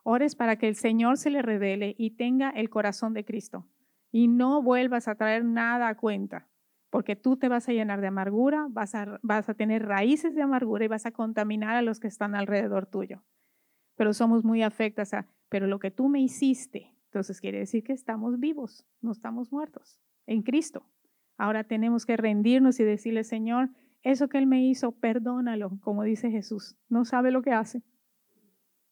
Ores 0.04 0.34
para 0.34 0.56
que 0.56 0.70
el 0.70 0.76
Señor 0.76 1.18
se 1.18 1.30
le 1.30 1.42
revele 1.42 1.96
y 1.98 2.12
tenga 2.12 2.50
el 2.52 2.70
corazón 2.70 3.14
de 3.14 3.26
Cristo 3.26 3.68
y 4.10 4.30
no 4.30 4.62
vuelvas 4.62 5.10
a 5.10 5.16
traer 5.16 5.44
nada 5.44 5.90
a 5.90 5.98
cuenta, 5.98 6.48
porque 6.90 7.18
tú 7.18 7.36
te 7.36 7.50
vas 7.50 7.68
a 7.68 7.74
llenar 7.74 8.00
de 8.00 8.08
amargura, 8.08 8.68
vas 8.70 8.96
a, 8.96 9.20
vas 9.22 9.50
a 9.50 9.54
tener 9.54 9.86
raíces 9.86 10.34
de 10.34 10.44
amargura 10.44 10.86
y 10.86 10.88
vas 10.88 11.06
a 11.06 11.12
contaminar 11.12 11.76
a 11.76 11.82
los 11.82 12.00
que 12.00 12.08
están 12.08 12.36
alrededor 12.36 12.86
tuyo. 12.86 13.26
Pero 13.98 14.14
somos 14.14 14.46
muy 14.46 14.64
afectas 14.64 15.14
a, 15.14 15.28
pero 15.50 15.68
lo 15.68 15.80
que 15.80 15.92
tú 15.92 16.08
me 16.08 16.22
hiciste, 16.22 16.96
entonces 17.08 17.42
quiere 17.42 17.60
decir 17.60 17.84
que 17.84 17.92
estamos 17.92 18.40
vivos, 18.40 18.88
no 19.02 19.12
estamos 19.12 19.52
muertos 19.52 20.00
en 20.28 20.44
Cristo. 20.44 20.86
Ahora 21.38 21.64
tenemos 21.64 22.06
que 22.06 22.18
rendirnos 22.18 22.80
y 22.80 22.84
decirle, 22.84 23.24
Señor, 23.24 23.70
eso 24.04 24.28
que 24.28 24.38
Él 24.38 24.48
me 24.48 24.66
hizo, 24.66 24.92
perdónalo, 24.92 25.80
como 25.82 26.04
dice 26.04 26.30
Jesús. 26.30 26.76
No 26.90 27.06
sabe 27.06 27.32
lo 27.32 27.42
que 27.42 27.52
hace, 27.52 27.84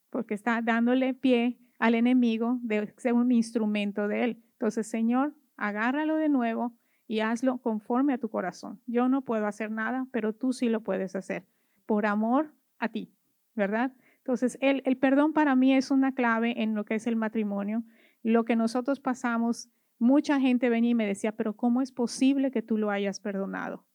porque 0.09 0.33
está 0.33 0.61
dándole 0.61 1.13
pie 1.13 1.59
al 1.79 1.95
enemigo 1.95 2.59
de 2.61 2.93
ser 2.97 3.13
un 3.13 3.31
instrumento 3.31 4.07
de 4.07 4.23
Él. 4.23 4.43
Entonces, 4.53 4.87
Señor, 4.87 5.35
agárralo 5.57 6.15
de 6.15 6.29
nuevo 6.29 6.73
y 7.07 7.19
hazlo 7.19 7.59
conforme 7.59 8.13
a 8.13 8.17
tu 8.17 8.29
corazón. 8.29 8.81
Yo 8.87 9.09
no 9.09 9.21
puedo 9.21 9.45
hacer 9.45 9.71
nada, 9.71 10.07
pero 10.11 10.33
tú 10.33 10.53
sí 10.53 10.69
lo 10.69 10.81
puedes 10.81 11.15
hacer, 11.15 11.45
por 11.85 12.05
amor 12.05 12.53
a 12.79 12.89
ti, 12.89 13.13
¿verdad? 13.55 13.93
Entonces, 14.17 14.57
el, 14.61 14.81
el 14.85 14.97
perdón 14.97 15.33
para 15.33 15.55
mí 15.55 15.75
es 15.75 15.91
una 15.91 16.13
clave 16.13 16.61
en 16.63 16.73
lo 16.73 16.83
que 16.85 16.95
es 16.95 17.05
el 17.05 17.15
matrimonio. 17.15 17.83
Lo 18.23 18.43
que 18.43 18.55
nosotros 18.55 18.99
pasamos 18.99 19.69
mucha 19.99 20.39
gente 20.39 20.69
venía 20.69 20.91
y 20.91 20.95
me 20.95 21.07
decía, 21.07 21.31
pero 21.31 21.55
¿cómo 21.55 21.81
es 21.81 21.91
posible 21.91 22.51
que 22.51 22.61
tú 22.61 22.77
lo 22.77 22.91
hayas 22.91 23.19
perdonado? 23.19 23.85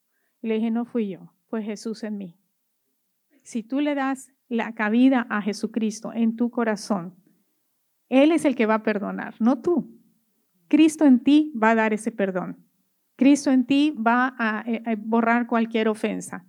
Y 0.42 0.48
le 0.48 0.54
dije, 0.54 0.70
no 0.70 0.84
fui 0.84 1.08
yo, 1.08 1.32
fue 1.48 1.62
Jesús 1.62 2.02
en 2.02 2.16
mí. 2.16 2.38
Si 3.42 3.62
tú 3.62 3.80
le 3.80 3.94
das 3.94 4.32
la 4.48 4.74
cabida 4.74 5.26
a 5.30 5.42
Jesucristo 5.42 6.12
en 6.12 6.36
tu 6.36 6.50
corazón, 6.50 7.14
Él 8.08 8.32
es 8.32 8.44
el 8.44 8.54
que 8.54 8.66
va 8.66 8.74
a 8.74 8.82
perdonar, 8.82 9.34
no 9.38 9.60
tú. 9.60 9.96
Cristo 10.68 11.04
en 11.04 11.20
ti 11.20 11.52
va 11.60 11.70
a 11.70 11.74
dar 11.74 11.92
ese 11.92 12.12
perdón. 12.12 12.64
Cristo 13.16 13.50
en 13.50 13.66
ti 13.66 13.90
va 13.90 14.34
a, 14.38 14.64
eh, 14.66 14.82
a 14.86 14.94
borrar 14.96 15.46
cualquier 15.46 15.88
ofensa. 15.88 16.46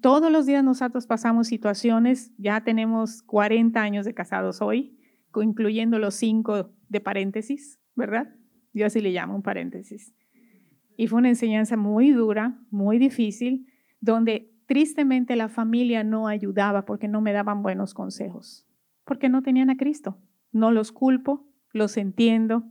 Todos 0.00 0.32
los 0.32 0.46
días 0.46 0.64
nosotros 0.64 1.06
pasamos 1.06 1.46
situaciones, 1.46 2.32
ya 2.38 2.64
tenemos 2.64 3.22
40 3.22 3.80
años 3.80 4.04
de 4.04 4.14
casados 4.14 4.60
hoy, 4.60 4.98
incluyendo 5.42 5.98
los 5.98 6.14
cinco 6.14 6.72
de 6.88 7.00
paréntesis, 7.00 7.78
¿verdad? 7.94 8.34
Yo 8.76 8.84
así 8.84 9.00
le 9.00 9.10
llamo 9.10 9.34
un 9.34 9.42
paréntesis. 9.42 10.14
Y 10.98 11.06
fue 11.06 11.18
una 11.18 11.30
enseñanza 11.30 11.78
muy 11.78 12.10
dura, 12.10 12.60
muy 12.70 12.98
difícil, 12.98 13.66
donde 14.00 14.52
tristemente 14.66 15.34
la 15.34 15.48
familia 15.48 16.04
no 16.04 16.28
ayudaba 16.28 16.84
porque 16.84 17.08
no 17.08 17.22
me 17.22 17.32
daban 17.32 17.62
buenos 17.62 17.94
consejos, 17.94 18.66
porque 19.04 19.30
no 19.30 19.40
tenían 19.40 19.70
a 19.70 19.78
Cristo. 19.78 20.18
No 20.52 20.72
los 20.72 20.92
culpo, 20.92 21.48
los 21.72 21.96
entiendo, 21.96 22.70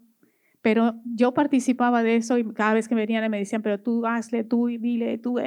pero 0.61 1.01
yo 1.05 1.33
participaba 1.33 2.03
de 2.03 2.17
eso 2.17 2.37
y 2.37 2.53
cada 2.53 2.75
vez 2.75 2.87
que 2.87 2.93
venían 2.93 3.29
me 3.31 3.39
decían, 3.39 3.63
pero 3.63 3.81
tú 3.81 4.05
hazle, 4.05 4.43
tú 4.43 4.67
dile, 4.67 5.17
tú, 5.17 5.39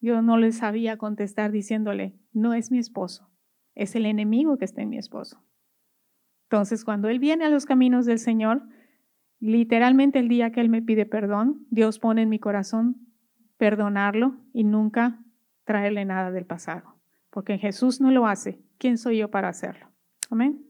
yo 0.00 0.20
no 0.20 0.36
les 0.36 0.56
sabía 0.56 0.96
contestar 0.96 1.52
diciéndole, 1.52 2.18
no 2.32 2.54
es 2.54 2.72
mi 2.72 2.78
esposo, 2.78 3.30
es 3.76 3.94
el 3.94 4.06
enemigo 4.06 4.58
que 4.58 4.64
está 4.64 4.82
en 4.82 4.88
mi 4.88 4.98
esposo. 4.98 5.44
Entonces, 6.50 6.84
cuando 6.84 7.08
él 7.08 7.20
viene 7.20 7.44
a 7.44 7.50
los 7.50 7.66
caminos 7.66 8.04
del 8.04 8.18
Señor, 8.18 8.68
Literalmente 9.44 10.20
el 10.20 10.28
día 10.28 10.52
que 10.52 10.62
Él 10.62 10.70
me 10.70 10.80
pide 10.80 11.04
perdón, 11.04 11.66
Dios 11.68 11.98
pone 11.98 12.22
en 12.22 12.30
mi 12.30 12.38
corazón 12.38 12.96
perdonarlo 13.58 14.38
y 14.54 14.64
nunca 14.64 15.18
traerle 15.64 16.06
nada 16.06 16.30
del 16.30 16.46
pasado. 16.46 16.94
Porque 17.28 17.58
Jesús 17.58 18.00
no 18.00 18.10
lo 18.10 18.26
hace. 18.26 18.62
¿Quién 18.78 18.96
soy 18.96 19.18
yo 19.18 19.30
para 19.30 19.50
hacerlo? 19.50 19.90
Amén. 20.30 20.64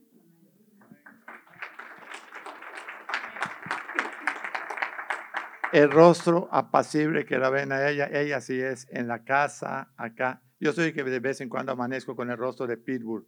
El 5.73 5.93
rostro 5.93 6.49
apacible 6.51 7.25
que 7.25 7.39
la 7.39 7.51
ven 7.51 7.71
a 7.71 7.89
ella, 7.89 8.09
ella 8.11 8.41
sí 8.41 8.61
es 8.61 8.89
en 8.91 9.07
la 9.07 9.23
casa, 9.23 9.93
acá. 9.97 10.43
Yo 10.59 10.73
soy 10.73 10.93
que 10.93 11.05
de 11.05 11.21
vez 11.21 11.41
en 11.41 11.49
cuando 11.49 11.71
amanezco 11.71 12.17
con 12.17 12.29
el 12.29 12.37
rostro 12.37 12.67
de 12.67 12.77
Pitbull. 12.77 13.25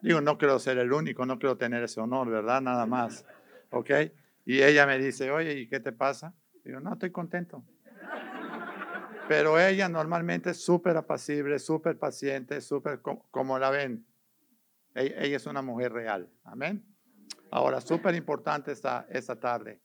Digo, 0.00 0.20
no 0.20 0.38
quiero 0.38 0.58
ser 0.58 0.78
el 0.78 0.92
único, 0.92 1.26
no 1.26 1.38
quiero 1.38 1.56
tener 1.56 1.82
ese 1.82 2.00
honor, 2.00 2.30
¿verdad? 2.30 2.60
Nada 2.60 2.86
más. 2.86 3.24
¿Ok? 3.70 3.90
Y 4.44 4.62
ella 4.62 4.86
me 4.86 4.98
dice, 4.98 5.30
oye, 5.30 5.54
¿y 5.54 5.68
qué 5.68 5.80
te 5.80 5.92
pasa? 5.92 6.34
Digo, 6.64 6.80
no, 6.80 6.92
estoy 6.92 7.10
contento. 7.10 7.64
Pero 9.28 9.60
ella 9.60 9.88
normalmente 9.88 10.50
es 10.50 10.64
súper 10.64 10.96
apacible, 10.96 11.58
súper 11.58 11.98
paciente, 11.98 12.60
súper 12.60 13.00
como, 13.02 13.58
la 13.58 13.70
ven. 13.70 14.06
Ella, 14.94 15.16
ella, 15.18 15.36
es 15.36 15.46
una 15.46 15.60
mujer 15.60 15.92
real. 15.92 16.30
Amén. 16.44 16.84
Ahora, 17.50 17.80
súper 17.80 18.14
importante 18.14 18.72
esta, 18.72 19.06
esta 19.10 19.38
tarde. 19.38 19.80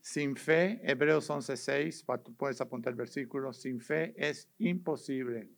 Sin 0.00 0.36
fe, 0.36 0.80
Hebreos 0.82 1.30
11:6, 1.30 2.34
puedes 2.36 2.60
apuntar 2.60 2.92
el 2.92 2.96
versículo, 2.96 3.52
sin 3.52 3.80
fe 3.80 4.14
es 4.18 4.50
imposible 4.58 5.50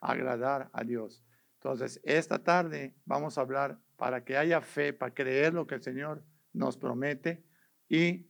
agradar 0.00 0.70
a 0.72 0.84
Dios. 0.84 1.24
Entonces, 1.64 1.98
esta 2.04 2.44
tarde 2.44 2.94
vamos 3.06 3.38
a 3.38 3.40
hablar 3.40 3.80
para 3.96 4.22
que 4.22 4.36
haya 4.36 4.60
fe, 4.60 4.92
para 4.92 5.14
creer 5.14 5.54
lo 5.54 5.66
que 5.66 5.76
el 5.76 5.82
Señor 5.82 6.22
nos 6.52 6.76
promete 6.76 7.42
y 7.88 8.28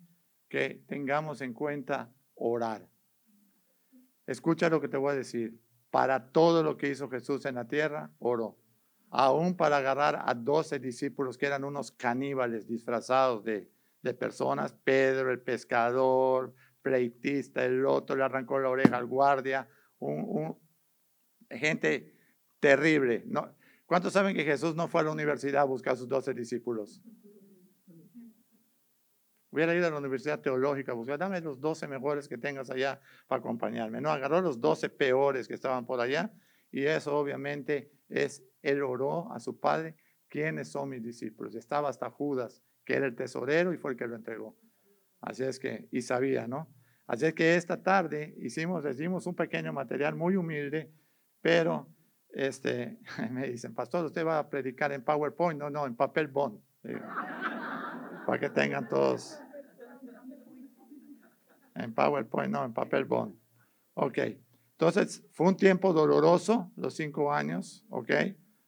que 0.49 0.85
tengamos 0.87 1.41
en 1.41 1.53
cuenta 1.53 2.15
orar. 2.37 2.89
Escucha 4.25 4.69
lo 4.69 4.81
que 4.81 4.87
te 4.87 4.97
voy 4.97 5.15
a 5.15 5.17
decir. 5.17 5.61
Para 5.91 6.31
todo 6.31 6.63
lo 6.63 6.77
que 6.77 6.89
hizo 6.91 7.09
Jesús 7.09 7.45
en 7.45 7.57
la 7.57 7.67
tierra, 7.67 8.13
oró. 8.21 8.57
Aún 9.11 9.57
para 9.57 9.79
agarrar 9.79 10.23
a 10.25 10.33
doce 10.35 10.79
discípulos 10.79 11.37
que 11.37 11.47
eran 11.47 11.65
unos 11.65 11.91
caníbales 11.91 12.69
disfrazados 12.69 13.43
de, 13.43 13.69
personas. 14.17 14.75
Pedro, 14.85 15.33
el 15.33 15.41
pescador, 15.41 16.55
pleitista, 16.83 17.65
el 17.65 17.85
otro 17.85 18.15
le 18.15 18.23
arrancó 18.23 18.61
la 18.61 18.69
oreja 18.69 18.97
al 18.97 19.07
guardia. 19.07 19.69
Gente 21.51 22.14
terrible. 22.65 23.23
¿no? 23.27 23.55
¿Cuántos 23.85 24.15
saben 24.15 24.35
que 24.35 24.43
Jesús 24.43 24.75
no 24.75 24.89
fue 24.89 25.03
a 25.03 25.05
la 25.05 25.13
universidad 25.13 25.61
a 25.61 25.65
buscar 25.65 25.93
a 25.93 25.97
sus 25.97 26.09
doce 26.09 26.33
discípulos? 26.33 27.03
Hubiera 29.51 29.75
ido 29.75 29.87
a 29.87 29.91
la 29.91 29.99
universidad 29.99 30.41
teológica 30.41 30.93
a 30.93 30.95
buscar, 30.95 31.19
dame 31.19 31.43
los 31.43 31.61
doce 31.61 31.87
mejores 31.87 32.27
que 32.27 32.39
tengas 32.39 32.71
allá 32.71 33.01
para 33.29 33.41
acompañarme. 33.41 34.01
No, 34.01 34.11
agarró 34.11 34.41
los 34.41 34.61
doce 34.61 34.89
peores 34.89 35.47
que 35.47 35.53
estaban 35.53 35.85
por 35.85 36.01
allá 36.01 36.33
y 36.73 36.87
eso 36.87 37.15
obviamente 37.15 37.93
es, 38.09 38.43
él 38.63 38.83
oró 38.83 39.31
a 39.31 39.39
su 39.41 39.61
padre, 39.61 39.95
¿quiénes 40.29 40.69
son 40.69 40.89
mis 40.89 41.03
discípulos? 41.03 41.55
Estaba 41.55 41.91
hasta 41.91 42.11
Judas, 42.11 42.63
que 42.85 42.95
era 42.95 43.05
el 43.05 43.15
tesorero 43.15 43.75
y 43.75 43.77
fue 43.77 43.93
el 43.93 43.97
que 43.99 44.07
lo 44.07 44.17
entregó. 44.17 44.57
Así 45.21 45.45
es 45.45 45.61
que, 45.61 45.87
y 45.93 46.01
sabía, 46.01 46.49
¿no? 46.49 46.75
Así 47.07 47.27
es 47.27 47.35
que 47.35 47.57
esta 47.57 47.83
tarde 47.83 48.35
hicimos, 48.39 48.85
hicimos 48.87 49.27
un 49.27 49.35
pequeño 49.35 49.73
material 49.73 50.17
muy 50.17 50.35
humilde, 50.35 50.91
pero 51.43 51.95
este, 52.35 52.99
me 53.31 53.49
dicen, 53.49 53.75
pastor, 53.75 54.05
usted 54.05 54.27
va 54.27 54.39
a 54.39 54.51
predicar 54.51 54.93
en 54.93 55.03
PowerPoint, 55.03 55.59
no, 55.59 55.71
no, 55.71 55.87
en 55.87 55.97
papel 55.97 56.29
bond, 56.29 56.61
para 58.27 58.39
que 58.39 58.51
tengan 58.51 58.89
todos. 58.89 59.41
En 61.75 61.93
PowerPoint, 61.93 62.53
no, 62.53 62.65
en 62.65 62.73
papel 62.73 63.05
bond. 63.05 63.37
Ok, 63.95 64.19
entonces 64.73 65.25
fue 65.33 65.49
un 65.49 65.57
tiempo 65.57 65.93
doloroso, 65.93 66.73
los 66.77 66.95
cinco 66.95 67.33
años, 67.33 67.85
ok, 67.91 68.11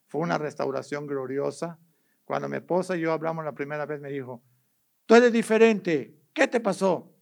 fue 0.07 0.21
una 0.21 0.39
restauración 0.39 1.07
gloriosa. 1.07 1.79
Cuando 2.25 2.49
mi 2.49 2.57
esposa 2.57 2.97
y 2.97 3.01
yo 3.01 3.13
hablamos 3.13 3.45
la 3.45 3.53
primera 3.53 3.87
vez, 3.87 4.01
me 4.01 4.11
dijo, 4.11 4.43
tú 5.07 5.15
eres 5.15 5.33
diferente, 5.33 6.17
¿qué 6.33 6.49
te 6.49 6.61
pasó? 6.61 7.13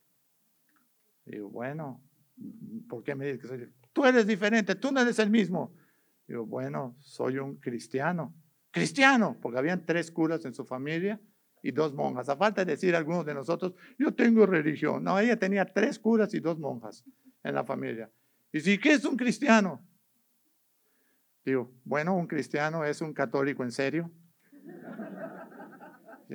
Digo, 1.26 1.50
bueno, 1.50 2.02
¿por 2.88 3.02
qué 3.02 3.14
me 3.14 3.26
dices 3.26 3.40
que 3.40 3.48
soy 3.48 3.74
tú 3.94 4.04
eres 4.04 4.26
diferente, 4.26 4.74
tú 4.74 4.92
no 4.92 5.00
eres 5.00 5.18
el 5.18 5.30
mismo. 5.30 5.72
Digo, 6.26 6.46
bueno, 6.46 6.96
soy 7.00 7.38
un 7.38 7.56
cristiano. 7.56 8.34
Cristiano, 8.70 9.38
porque 9.40 9.58
habían 9.58 9.84
tres 9.86 10.10
curas 10.10 10.44
en 10.44 10.54
su 10.54 10.64
familia 10.64 11.20
y 11.62 11.70
dos 11.70 11.94
monjas. 11.94 12.28
A 12.28 12.36
falta 12.36 12.64
de 12.64 12.72
decir 12.72 12.96
algunos 12.96 13.24
de 13.24 13.34
nosotros, 13.34 13.74
yo 13.98 14.14
tengo 14.14 14.46
religión. 14.46 15.04
No, 15.04 15.18
ella 15.18 15.38
tenía 15.38 15.64
tres 15.64 15.98
curas 15.98 16.34
y 16.34 16.40
dos 16.40 16.58
monjas 16.58 17.04
en 17.42 17.54
la 17.54 17.64
familia. 17.64 18.10
Y 18.52 18.60
si, 18.60 18.78
¿qué 18.78 18.92
es 18.92 19.04
un 19.04 19.16
cristiano? 19.16 19.86
Digo, 21.44 21.72
bueno, 21.84 22.16
un 22.16 22.26
cristiano 22.26 22.84
es 22.84 23.00
un 23.00 23.12
católico 23.12 23.62
en 23.62 23.70
serio. 23.70 24.10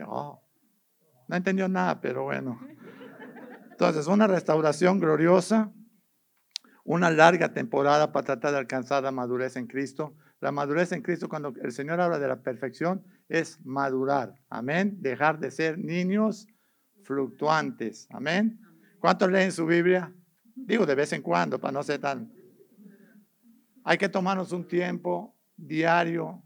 Oh, 0.06 0.42
no 1.28 1.36
entendió 1.36 1.68
nada, 1.68 2.00
pero 2.00 2.24
bueno. 2.24 2.60
Entonces, 3.72 4.08
una 4.08 4.28
restauración 4.28 5.00
gloriosa, 5.00 5.72
una 6.90 7.12
larga 7.12 7.54
temporada 7.54 8.12
para 8.12 8.26
tratar 8.26 8.52
de 8.52 8.58
alcanzar 8.58 9.04
la 9.04 9.12
madurez 9.12 9.56
en 9.58 9.68
Cristo. 9.68 10.16
La 10.40 10.52
madurez 10.52 10.92
en 10.92 11.04
Cristo, 11.04 11.30
cuando 11.30 11.54
el 11.62 11.72
Señor 11.72 12.02
habla 12.02 12.18
de 12.18 12.28
la 12.28 12.42
perfección, 12.42 13.06
es 13.28 13.64
madurar. 13.64 14.34
Amén. 14.50 14.98
Dejar 15.00 15.40
de 15.40 15.52
ser 15.52 15.78
niños 15.78 16.48
fluctuantes. 17.04 18.08
Amén. 18.10 18.60
¿Cuántos 18.98 19.32
leen 19.32 19.52
su 19.52 19.68
Biblia? 19.68 20.12
Digo 20.56 20.88
de 20.88 20.96
vez 20.96 21.14
en 21.14 21.22
cuando, 21.22 21.60
para 21.60 21.74
no 21.74 21.84
ser 21.84 22.00
tan... 22.00 22.34
Hay 23.84 24.00
que 24.00 24.10
tomarnos 24.10 24.52
un 24.52 24.68
tiempo 24.68 25.38
diario, 25.56 26.44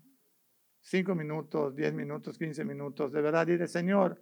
cinco 0.82 1.16
minutos, 1.16 1.74
diez 1.74 1.94
minutos, 1.94 2.38
quince 2.38 2.66
minutos, 2.66 3.14
de 3.14 3.22
verdad, 3.22 3.48
dile, 3.48 3.66
Señor, 3.70 4.22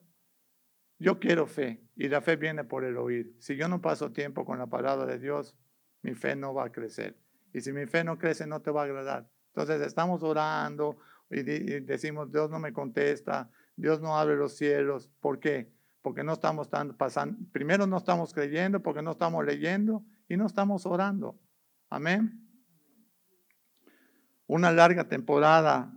yo 1.00 1.20
quiero 1.20 1.48
fe 1.48 1.84
y 1.96 2.10
la 2.10 2.22
fe 2.22 2.36
viene 2.36 2.64
por 2.64 2.84
el 2.84 2.98
oír. 2.98 3.36
Si 3.40 3.56
yo 3.56 3.68
no 3.68 3.82
paso 3.82 4.12
tiempo 4.12 4.46
con 4.46 4.60
la 4.60 4.68
palabra 4.68 5.08
de 5.08 5.18
Dios, 5.18 5.58
mi 6.02 6.14
fe 6.14 6.36
no 6.36 6.54
va 6.54 6.66
a 6.66 6.72
crecer. 6.72 7.18
Y 7.54 7.62
si 7.62 7.72
mi 7.74 7.86
fe 7.86 8.04
no 8.04 8.18
crece, 8.18 8.48
no 8.48 8.62
te 8.62 8.72
va 8.72 8.82
a 8.82 8.86
agradar. 8.86 9.30
Entonces 9.48 9.82
estamos 9.82 10.24
orando 10.24 10.98
y, 11.30 11.42
decimos, 11.44 12.32
Dios 12.32 12.50
no 12.50 12.60
me 12.60 12.74
contesta, 12.74 13.50
Dios 13.76 14.02
no 14.02 14.18
abre 14.18 14.36
los 14.36 14.56
cielos. 14.56 15.10
¿Por 15.20 15.40
qué? 15.40 15.72
Porque 16.02 16.24
no 16.24 16.34
estamos 16.34 16.70
pasando, 16.98 17.38
primero 17.52 17.86
no 17.86 17.98
estamos 17.98 18.34
creyendo, 18.34 18.82
porque 18.82 19.02
no 19.02 19.12
estamos 19.12 19.46
leyendo 19.46 20.04
y 20.28 20.38
no 20.38 20.46
estamos 20.46 20.86
orando. 20.86 21.40
Amén. 21.90 22.48
Una 24.48 24.72
larga 24.72 25.08
temporada 25.08 25.94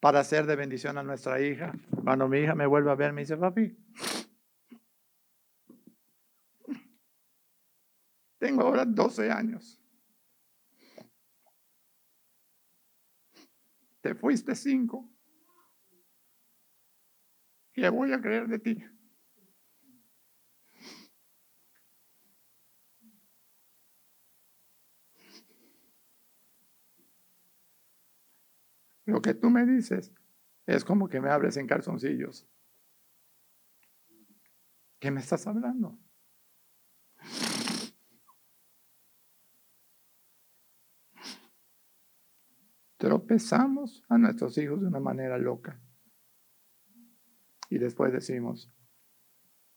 para 0.00 0.24
ser 0.24 0.46
de 0.46 0.56
bendición 0.56 0.98
a 0.98 1.02
nuestra 1.02 1.40
hija. 1.40 1.72
Cuando 2.02 2.28
mi 2.28 2.38
hija 2.38 2.54
me 2.54 2.66
vuelve 2.66 2.90
a 2.90 2.94
ver, 2.94 3.12
me 3.12 3.22
dice, 3.22 3.36
papi, 3.36 3.76
tengo 8.38 8.62
ahora 8.62 8.84
12 8.84 9.30
años. 9.30 9.80
Te 14.00 14.14
fuiste 14.14 14.54
cinco. 14.54 15.10
¿Qué 17.72 17.88
voy 17.90 18.12
a 18.12 18.20
creer 18.20 18.48
de 18.48 18.58
ti? 18.58 18.84
Lo 29.04 29.22
que 29.22 29.34
tú 29.34 29.48
me 29.48 29.64
dices 29.64 30.12
es 30.66 30.84
como 30.84 31.08
que 31.08 31.20
me 31.20 31.30
abres 31.30 31.56
en 31.56 31.66
calzoncillos. 31.66 32.46
¿Qué 35.00 35.10
me 35.10 35.20
estás 35.20 35.46
hablando? 35.46 35.98
Tropezamos 42.98 44.02
a 44.08 44.18
nuestros 44.18 44.58
hijos 44.58 44.80
de 44.80 44.88
una 44.88 44.98
manera 44.98 45.38
loca. 45.38 45.80
Y 47.70 47.78
después 47.78 48.12
decimos, 48.12 48.72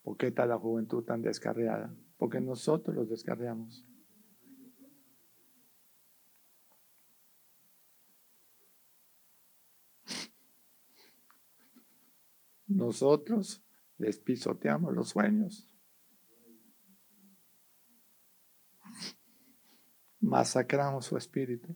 ¿por 0.02 0.18
qué 0.18 0.28
está 0.28 0.48
la 0.48 0.58
juventud 0.58 1.04
tan 1.04 1.22
descarriada? 1.22 1.96
Porque 2.18 2.42
nosotros 2.42 2.96
los 2.96 3.10
descarriamos. 3.10 3.86
Nosotros 12.66 13.64
les 13.98 14.18
pisoteamos 14.18 14.96
los 14.96 15.10
sueños. 15.10 15.70
Masacramos 20.20 21.06
su 21.06 21.18
espíritu. 21.18 21.76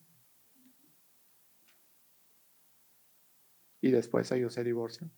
Y 3.85 3.91
después 3.91 4.31
ellos 4.31 4.51
se 4.51 4.63
divorcian. 4.63 5.11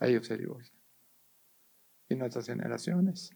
Ellos 0.00 0.26
se 0.26 0.38
divorcian. 0.38 0.80
Y 2.08 2.14
nuestras 2.14 2.46
generaciones 2.46 3.28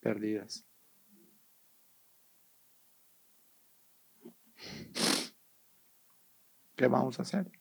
perdidas. 0.00 0.66
¿Qué 6.74 6.88
vamos 6.88 7.20
a 7.20 7.22
hacer? 7.22 7.52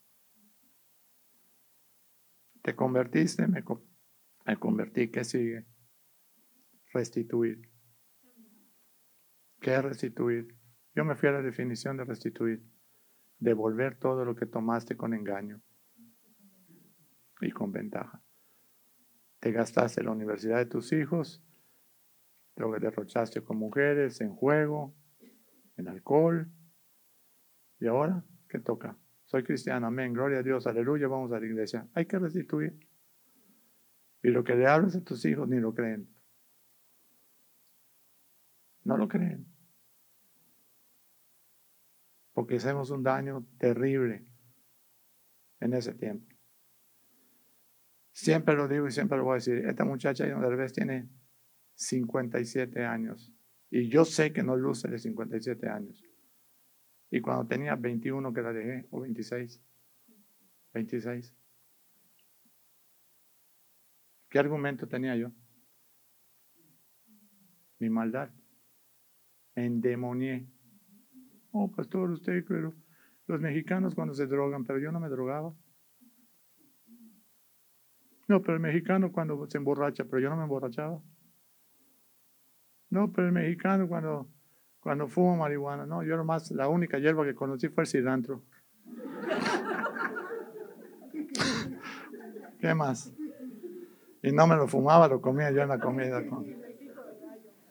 Te 2.63 2.75
convertiste, 2.75 3.47
me, 3.47 3.63
me 4.47 4.57
convertí, 4.57 5.11
¿qué 5.11 5.23
sigue? 5.23 5.67
Restituir. 6.93 7.71
¿Qué 9.61 9.75
es 9.75 9.83
restituir? 9.83 10.62
Yo 10.95 11.03
me 11.05 11.15
fui 11.15 11.29
a 11.29 11.33
la 11.33 11.41
definición 11.41 11.97
de 11.97 12.05
restituir. 12.05 12.63
Devolver 13.39 13.95
todo 13.97 14.23
lo 14.23 14.35
que 14.35 14.45
tomaste 14.45 14.95
con 14.95 15.13
engaño 15.13 15.61
y 17.41 17.51
con 17.51 17.71
ventaja. 17.71 18.21
Te 19.39 19.51
gastaste 19.51 20.01
la 20.03 20.11
universidad 20.11 20.57
de 20.57 20.65
tus 20.65 20.93
hijos, 20.93 21.43
lo 22.55 22.71
que 22.71 22.79
derrochaste 22.79 23.41
con 23.41 23.57
mujeres, 23.57 24.21
en 24.21 24.33
juego, 24.33 24.95
en 25.75 25.89
alcohol. 25.89 26.49
¿Y 27.79 27.87
ahora 27.87 28.23
qué 28.47 28.59
toca? 28.59 28.97
Soy 29.25 29.43
cristiano, 29.43 29.87
amén, 29.87 30.13
gloria 30.13 30.39
a 30.39 30.43
Dios, 30.43 30.67
aleluya, 30.67 31.07
vamos 31.07 31.31
a 31.33 31.39
la 31.39 31.45
iglesia. 31.45 31.87
Hay 31.93 32.05
que 32.05 32.19
restituir. 32.19 32.79
Y 34.21 34.29
lo 34.29 34.43
que 34.43 34.55
le 34.55 34.67
hablas 34.67 34.95
a 34.95 35.03
tus 35.03 35.25
hijos 35.25 35.49
ni 35.49 35.59
lo 35.59 35.73
creen. 35.73 36.07
No 38.85 38.95
lo 38.95 39.07
creen. 39.07 39.52
Porque 42.33 42.55
hacemos 42.55 42.89
un 42.89 43.03
daño 43.03 43.45
terrible 43.57 44.25
en 45.59 45.73
ese 45.73 45.93
tiempo. 45.93 46.27
Siempre 48.11 48.55
lo 48.55 48.67
digo 48.67 48.87
y 48.87 48.91
siempre 48.91 49.17
lo 49.17 49.23
voy 49.23 49.33
a 49.33 49.35
decir. 49.35 49.65
Esta 49.65 49.85
muchacha 49.85 50.25
de 50.25 50.55
vez 50.55 50.73
tiene 50.73 51.09
57 51.75 52.85
años. 52.85 53.33
Y 53.69 53.89
yo 53.89 54.05
sé 54.05 54.31
que 54.31 54.43
no 54.43 54.55
luce 54.55 54.87
de 54.87 54.99
57 54.99 55.67
años. 55.67 56.03
Y 57.09 57.21
cuando 57.21 57.47
tenía 57.47 57.75
21 57.75 58.33
que 58.33 58.41
la 58.41 58.53
dejé, 58.53 58.87
o 58.91 59.01
26, 59.01 59.61
26. 60.73 61.35
¿Qué 64.29 64.39
argumento 64.39 64.87
tenía 64.87 65.15
yo? 65.15 65.31
Mi 67.79 67.89
maldad. 67.89 68.31
Endemonié. 69.55 70.52
Oh, 71.55 71.71
pastor, 71.71 72.09
usted, 72.09 72.43
pero 72.47 72.73
los 73.27 73.39
mexicanos 73.39 73.93
cuando 73.93 74.15
se 74.15 74.25
drogan, 74.25 74.65
pero 74.65 74.79
yo 74.79 74.91
no 74.91 74.99
me 74.99 75.07
drogaba. 75.07 75.53
No, 78.27 78.41
pero 78.41 78.55
el 78.55 78.59
mexicano 78.59 79.11
cuando 79.11 79.45
se 79.47 79.59
emborracha, 79.59 80.03
pero 80.05 80.19
yo 80.19 80.31
no 80.31 80.37
me 80.37 80.43
emborrachaba. 80.43 80.99
No, 82.89 83.11
pero 83.11 83.27
el 83.27 83.33
mexicano 83.33 83.87
cuando 83.87 84.27
cuando 84.79 85.07
fumo 85.07 85.37
marihuana, 85.37 85.85
no, 85.85 86.03
yo 86.03 86.17
nomás, 86.17 86.49
la 86.51 86.67
única 86.67 86.97
hierba 86.97 87.23
que 87.23 87.35
conocí 87.35 87.69
fue 87.69 87.83
el 87.83 87.87
cilantro. 87.87 88.41
¿Qué 92.59 92.73
más? 92.73 93.13
Y 94.23 94.31
no 94.31 94.47
me 94.47 94.55
lo 94.55 94.67
fumaba, 94.67 95.07
lo 95.07 95.21
comía 95.21 95.51
yo 95.51 95.61
en 95.61 95.69
la 95.69 95.79
comida 95.79 96.27
con, 96.27 96.47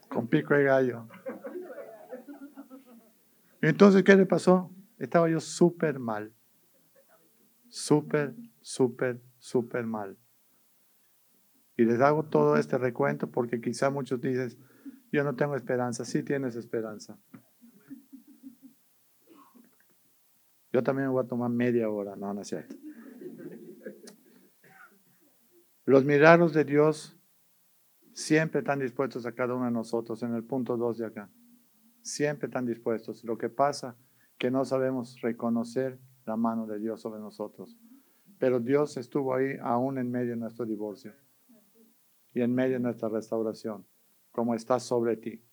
con 0.08 0.28
pico 0.28 0.54
de 0.54 0.62
gallo. 0.64 1.08
Entonces, 3.62 4.02
¿qué 4.02 4.14
le 4.14 4.26
pasó? 4.26 4.70
Estaba 4.98 5.30
yo 5.30 5.40
súper 5.40 5.98
mal. 5.98 6.34
Súper, 7.68 8.34
súper, 8.60 9.22
súper 9.38 9.86
mal. 9.86 10.18
Y 11.78 11.84
les 11.84 11.98
hago 12.00 12.24
todo 12.24 12.56
este 12.56 12.76
recuento 12.76 13.30
porque 13.30 13.60
quizá 13.60 13.88
muchos 13.88 14.20
dicen, 14.20 14.50
yo 15.10 15.24
no 15.24 15.34
tengo 15.34 15.56
esperanza. 15.56 16.04
Sí 16.04 16.22
tienes 16.22 16.56
esperanza. 16.56 17.18
Yo 20.70 20.82
también 20.82 21.10
voy 21.10 21.24
a 21.24 21.26
tomar 21.26 21.50
media 21.50 21.88
hora. 21.88 22.14
No, 22.16 22.34
no 22.34 22.42
es. 22.42 22.54
Los 25.86 26.04
milagros 26.04 26.52
de 26.52 26.64
Dios 26.64 27.18
Siempre 28.14 28.60
están 28.60 28.78
dispuestos 28.78 29.24
a 29.24 29.32
cada 29.32 29.54
uno 29.54 29.64
de 29.64 29.70
nosotros 29.70 30.22
en 30.22 30.34
el 30.34 30.44
punto 30.44 30.76
2 30.76 30.98
de 30.98 31.06
acá. 31.06 31.30
Siempre 32.02 32.46
están 32.46 32.66
dispuestos. 32.66 33.24
Lo 33.24 33.38
que 33.38 33.48
pasa 33.48 33.96
que 34.38 34.50
no 34.50 34.64
sabemos 34.64 35.20
reconocer 35.20 36.00
la 36.26 36.36
mano 36.36 36.66
de 36.66 36.78
Dios 36.78 37.00
sobre 37.00 37.20
nosotros. 37.20 37.76
Pero 38.38 38.58
Dios 38.58 38.96
estuvo 38.96 39.34
ahí 39.34 39.56
aún 39.62 39.98
en 39.98 40.10
medio 40.10 40.30
de 40.30 40.36
nuestro 40.36 40.66
divorcio 40.66 41.14
y 42.34 42.40
en 42.40 42.54
medio 42.54 42.74
de 42.74 42.80
nuestra 42.80 43.08
restauración, 43.08 43.86
como 44.30 44.54
está 44.54 44.80
sobre 44.80 45.16
ti. 45.16 45.44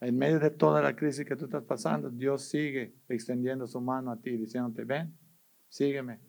En 0.00 0.16
medio 0.16 0.38
de 0.38 0.50
toda 0.50 0.82
la 0.82 0.94
crisis 0.94 1.24
que 1.26 1.36
tú 1.36 1.46
estás 1.46 1.64
pasando, 1.64 2.10
Dios 2.10 2.42
sigue 2.42 2.96
extendiendo 3.08 3.66
su 3.66 3.80
mano 3.80 4.10
a 4.10 4.20
ti, 4.20 4.36
diciéndote, 4.36 4.84
ven, 4.84 5.16
sígueme, 5.68 6.20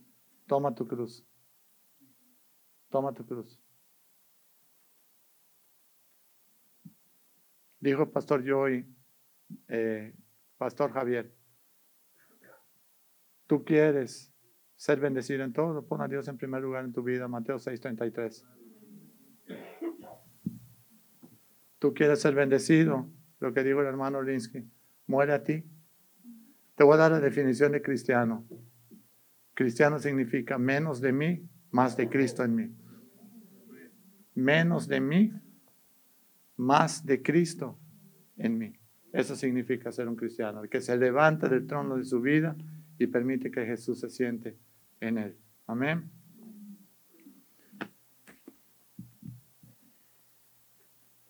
toma 0.47 0.73
tu 0.73 0.87
cruz, 0.87 1.25
toma 2.89 3.13
tu 3.13 3.25
cruz. 3.25 3.59
Dijo 7.85 8.11
pastor 8.11 8.43
Joy, 8.43 8.83
eh, 9.67 10.15
pastor 10.57 10.91
Javier, 10.91 11.31
tú 13.45 13.63
quieres 13.63 14.33
ser 14.75 14.99
bendecido 14.99 15.43
en 15.43 15.53
todo, 15.53 15.85
pon 15.85 16.01
a 16.01 16.07
Dios 16.07 16.27
en 16.27 16.35
primer 16.35 16.63
lugar 16.63 16.83
en 16.83 16.93
tu 16.93 17.03
vida, 17.03 17.27
Mateo 17.27 17.59
6:33. 17.59 18.43
Tú 21.77 21.93
quieres 21.93 22.19
ser 22.19 22.33
bendecido, 22.33 23.07
lo 23.39 23.53
que 23.53 23.63
dijo 23.63 23.81
el 23.81 23.85
hermano 23.85 24.19
Linsky, 24.23 24.67
muere 25.05 25.33
a 25.33 25.43
ti. 25.43 25.63
Te 26.73 26.83
voy 26.83 26.95
a 26.95 26.97
dar 26.97 27.11
la 27.11 27.19
definición 27.19 27.71
de 27.73 27.83
cristiano. 27.83 28.47
Cristiano 29.53 29.99
significa 29.99 30.57
menos 30.57 31.01
de 31.01 31.13
mí, 31.13 31.47
más 31.69 31.95
de 31.95 32.09
Cristo 32.09 32.43
en 32.43 32.55
mí. 32.55 32.75
Menos 34.33 34.87
de 34.87 34.99
mí, 34.99 35.31
más 36.57 37.05
de 37.05 37.21
Cristo 37.21 37.77
en 38.37 38.57
mí. 38.57 38.73
Eso 39.11 39.35
significa 39.35 39.91
ser 39.91 40.07
un 40.07 40.15
cristiano, 40.15 40.63
el 40.63 40.69
que 40.69 40.81
se 40.81 40.97
levanta 40.97 41.47
del 41.47 41.65
trono 41.65 41.97
de 41.97 42.03
su 42.03 42.21
vida 42.21 42.55
y 42.97 43.07
permite 43.07 43.51
que 43.51 43.65
Jesús 43.65 43.99
se 43.99 44.09
siente 44.09 44.57
en 44.99 45.17
él. 45.17 45.37
Amén. 45.67 46.09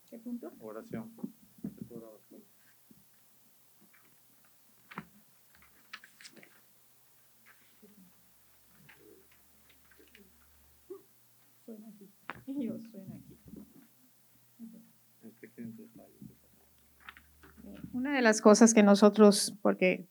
¿Qué 0.10 0.20
punto? 0.20 0.52
Oración. 0.60 1.12
Suena 11.66 11.88
aquí. 11.88 12.10
Yo 12.48 12.80
suena 12.80 13.16
aquí. 13.16 13.36
Una 18.06 18.18
de 18.18 18.22
las 18.22 18.40
cosas 18.40 18.76
que 18.76 18.84
nosotros, 18.84 19.58
porque 19.64 20.08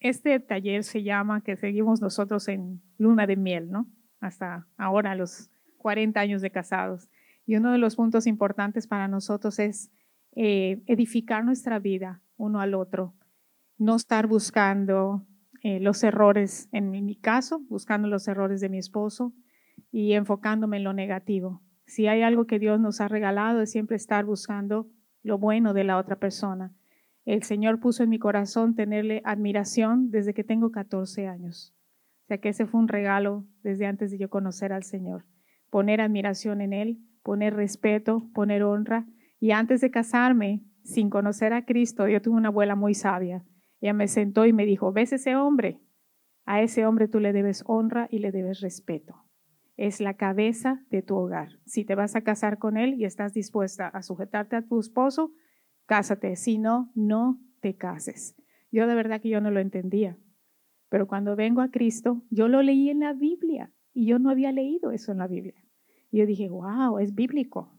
este 0.00 0.40
taller 0.40 0.82
se 0.82 1.02
llama 1.02 1.42
que 1.42 1.58
seguimos 1.58 2.00
nosotros 2.00 2.48
en 2.48 2.80
luna 2.96 3.26
de 3.26 3.36
miel, 3.36 3.70
¿no? 3.70 3.86
Hasta 4.18 4.66
ahora, 4.78 5.14
los 5.14 5.50
40 5.76 6.18
años 6.18 6.40
de 6.40 6.50
casados. 6.50 7.10
Y 7.44 7.56
uno 7.56 7.70
de 7.70 7.76
los 7.76 7.96
puntos 7.96 8.26
importantes 8.26 8.86
para 8.86 9.08
nosotros 9.08 9.58
es 9.58 9.90
eh, 10.36 10.80
edificar 10.86 11.44
nuestra 11.44 11.78
vida 11.78 12.22
uno 12.38 12.62
al 12.62 12.72
otro, 12.72 13.12
no 13.76 13.96
estar 13.96 14.26
buscando 14.26 15.26
eh, 15.62 15.80
los 15.80 16.02
errores, 16.04 16.70
en 16.72 16.90
mi 16.90 17.16
caso, 17.16 17.60
buscando 17.68 18.08
los 18.08 18.26
errores 18.26 18.62
de 18.62 18.70
mi 18.70 18.78
esposo 18.78 19.34
y 19.90 20.14
enfocándome 20.14 20.78
en 20.78 20.84
lo 20.84 20.94
negativo. 20.94 21.60
Si 21.84 22.06
hay 22.06 22.22
algo 22.22 22.46
que 22.46 22.58
Dios 22.58 22.80
nos 22.80 23.02
ha 23.02 23.08
regalado 23.08 23.60
es 23.60 23.70
siempre 23.70 23.96
estar 23.96 24.24
buscando 24.24 24.88
lo 25.22 25.36
bueno 25.36 25.74
de 25.74 25.84
la 25.84 25.98
otra 25.98 26.16
persona. 26.16 26.72
El 27.24 27.44
Señor 27.44 27.78
puso 27.78 28.02
en 28.02 28.08
mi 28.08 28.18
corazón 28.18 28.74
tenerle 28.74 29.22
admiración 29.24 30.10
desde 30.10 30.34
que 30.34 30.42
tengo 30.42 30.72
14 30.72 31.28
años. 31.28 31.74
O 32.24 32.26
sea 32.26 32.38
que 32.38 32.48
ese 32.48 32.66
fue 32.66 32.80
un 32.80 32.88
regalo 32.88 33.46
desde 33.62 33.86
antes 33.86 34.10
de 34.10 34.18
yo 34.18 34.28
conocer 34.28 34.72
al 34.72 34.82
Señor. 34.82 35.24
Poner 35.70 36.00
admiración 36.00 36.60
en 36.60 36.72
Él, 36.72 36.98
poner 37.22 37.54
respeto, 37.54 38.28
poner 38.34 38.62
honra. 38.62 39.06
Y 39.38 39.52
antes 39.52 39.80
de 39.80 39.90
casarme, 39.90 40.64
sin 40.82 41.10
conocer 41.10 41.52
a 41.52 41.64
Cristo, 41.64 42.08
yo 42.08 42.20
tuve 42.20 42.36
una 42.36 42.48
abuela 42.48 42.74
muy 42.74 42.94
sabia. 42.94 43.44
Ella 43.80 43.92
me 43.92 44.08
sentó 44.08 44.46
y 44.46 44.52
me 44.52 44.66
dijo, 44.66 44.92
¿ves 44.92 45.12
ese 45.12 45.36
hombre? 45.36 45.80
A 46.44 46.60
ese 46.60 46.86
hombre 46.86 47.08
tú 47.08 47.20
le 47.20 47.32
debes 47.32 47.62
honra 47.66 48.08
y 48.10 48.18
le 48.18 48.32
debes 48.32 48.60
respeto. 48.60 49.24
Es 49.76 50.00
la 50.00 50.14
cabeza 50.14 50.84
de 50.90 51.02
tu 51.02 51.16
hogar. 51.16 51.60
Si 51.66 51.84
te 51.84 51.94
vas 51.94 52.14
a 52.16 52.22
casar 52.22 52.58
con 52.58 52.76
él 52.76 52.94
y 52.94 53.04
estás 53.04 53.32
dispuesta 53.32 53.88
a 53.88 54.02
sujetarte 54.02 54.56
a 54.56 54.62
tu 54.62 54.80
esposo, 54.80 55.32
cásate, 55.92 56.36
si 56.36 56.56
no, 56.56 56.90
no 56.94 57.38
te 57.60 57.76
cases. 57.76 58.34
Yo 58.70 58.86
de 58.86 58.94
verdad 58.94 59.20
que 59.20 59.28
yo 59.28 59.42
no 59.42 59.50
lo 59.50 59.60
entendía, 59.60 60.16
pero 60.88 61.06
cuando 61.06 61.36
vengo 61.36 61.60
a 61.60 61.70
Cristo, 61.70 62.22
yo 62.30 62.48
lo 62.48 62.62
leí 62.62 62.88
en 62.88 63.00
la 63.00 63.12
Biblia 63.12 63.70
y 63.92 64.06
yo 64.06 64.18
no 64.18 64.30
había 64.30 64.52
leído 64.52 64.90
eso 64.90 65.12
en 65.12 65.18
la 65.18 65.26
Biblia. 65.26 65.62
Y 66.10 66.20
yo 66.20 66.24
dije, 66.24 66.48
wow, 66.48 66.98
es 66.98 67.14
bíblico. 67.14 67.78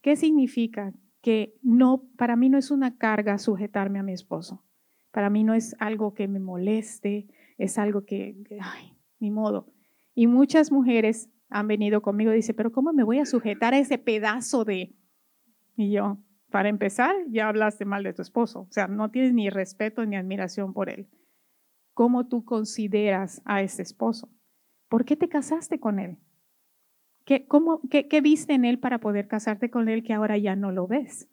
¿Qué 0.00 0.16
significa? 0.16 0.94
Que 1.20 1.58
no, 1.60 2.08
para 2.16 2.34
mí 2.34 2.48
no 2.48 2.56
es 2.56 2.70
una 2.70 2.96
carga 2.96 3.36
sujetarme 3.36 3.98
a 3.98 4.02
mi 4.02 4.14
esposo. 4.14 4.64
Para 5.10 5.28
mí 5.28 5.44
no 5.44 5.52
es 5.52 5.76
algo 5.80 6.14
que 6.14 6.28
me 6.28 6.40
moleste, 6.40 7.26
es 7.58 7.76
algo 7.76 8.06
que, 8.06 8.42
ay, 8.58 8.96
ni 9.20 9.30
modo. 9.30 9.70
Y 10.14 10.28
muchas 10.28 10.72
mujeres 10.72 11.28
han 11.50 11.68
venido 11.68 12.00
conmigo 12.00 12.32
y 12.32 12.36
dicen, 12.36 12.56
pero 12.56 12.72
¿cómo 12.72 12.94
me 12.94 13.04
voy 13.04 13.18
a 13.18 13.26
sujetar 13.26 13.74
a 13.74 13.78
ese 13.78 13.98
pedazo 13.98 14.64
de... 14.64 14.96
Y 15.76 15.90
yo, 15.90 16.23
para 16.54 16.68
empezar, 16.68 17.16
ya 17.30 17.48
hablaste 17.48 17.84
mal 17.84 18.04
de 18.04 18.12
tu 18.12 18.22
esposo, 18.22 18.60
o 18.60 18.68
sea, 18.70 18.86
no 18.86 19.10
tienes 19.10 19.34
ni 19.34 19.50
respeto 19.50 20.06
ni 20.06 20.14
admiración 20.14 20.72
por 20.72 20.88
él. 20.88 21.08
¿Cómo 21.94 22.28
tú 22.28 22.44
consideras 22.44 23.42
a 23.44 23.60
ese 23.62 23.82
esposo? 23.82 24.30
¿Por 24.88 25.04
qué 25.04 25.16
te 25.16 25.28
casaste 25.28 25.80
con 25.80 25.98
él? 25.98 26.16
¿Qué, 27.24 27.48
cómo, 27.48 27.80
qué, 27.90 28.20
viste 28.20 28.52
en 28.52 28.64
él 28.64 28.78
para 28.78 29.00
poder 29.00 29.26
casarte 29.26 29.68
con 29.68 29.88
él 29.88 30.04
que 30.04 30.12
ahora 30.12 30.38
ya 30.38 30.54
no 30.54 30.70
lo 30.70 30.86
ves? 30.86 31.28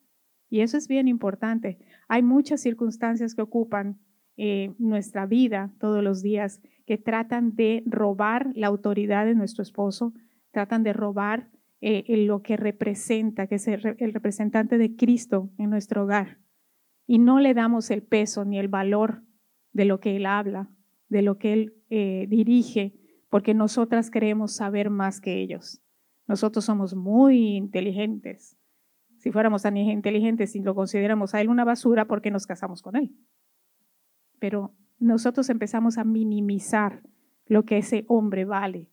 Y 0.50 0.62
eso 0.62 0.76
es 0.76 0.88
bien 0.88 1.08
importante. 1.08 1.78
Hay 2.08 2.24
muchas 2.24 2.60
circunstancias 2.60 3.36
que 3.36 3.44
ocupan 3.44 4.00
eh, 4.38 4.74
nuestra 4.80 5.28
vida 5.28 5.72
todos 5.80 6.04
los 6.04 6.24
días 6.24 6.64
que 6.88 6.98
tratan 6.98 7.54
de 7.56 7.84
robar 7.86 8.50
la 8.56 8.66
autoridad 8.66 9.28
de 9.28 9.36
nuestro 9.36 9.62
esposo, 9.62 10.16
tratan 10.50 10.82
de 10.82 10.94
robar 10.94 11.52
eh, 11.84 12.04
lo 12.26 12.44
que 12.44 12.58
representa, 12.58 13.48
que 13.48 13.56
es 13.56 13.68
el, 13.68 13.82
representante 13.82 14.78
de 14.78 14.96
Cristo 14.96 15.50
en 15.58 15.72
nuestro 15.72 16.04
hogar. 16.04 16.38
Y 17.08 17.18
no 17.18 17.40
le 17.40 17.56
damos 17.56 17.90
el 17.90 18.04
peso 18.04 18.46
ni 18.46 18.60
el 18.60 18.68
valor 18.68 19.24
de 19.74 19.86
lo 19.86 20.00
que 20.00 20.16
Él 20.16 20.28
habla, 20.28 20.70
de 21.10 21.24
lo 21.24 21.40
que 21.40 21.54
Él 21.54 21.74
eh, 21.90 22.28
dirige, 22.30 22.94
porque 23.30 23.56
nosotras 23.56 24.12
queremos 24.12 24.52
saber 24.52 24.92
más 24.92 25.22
que 25.22 25.42
ellos. 25.42 25.82
Nosotros 26.28 26.66
somos 26.66 26.94
muy 26.94 27.56
inteligentes. 27.56 28.58
Si 29.18 29.32
fuéramos 29.32 29.64
tan 29.64 29.76
inteligentes 29.76 30.56
y 30.56 30.62
lo 30.62 30.76
consideramos 30.76 31.34
a 31.34 31.42
Él 31.42 31.50
una 31.50 31.64
basura, 31.64 32.06
¿por 32.06 32.22
qué 32.22 32.30
nos 32.30 32.46
casamos 32.46 32.82
con 32.82 32.96
Él? 32.96 33.16
Pero 34.40 34.76
nosotros 35.00 35.50
empezamos 35.50 35.98
a 35.98 36.04
minimizar 36.04 37.02
lo 37.48 37.66
que 37.66 37.80
ese 37.80 38.06
hombre 38.08 38.46
vale, 38.46 38.88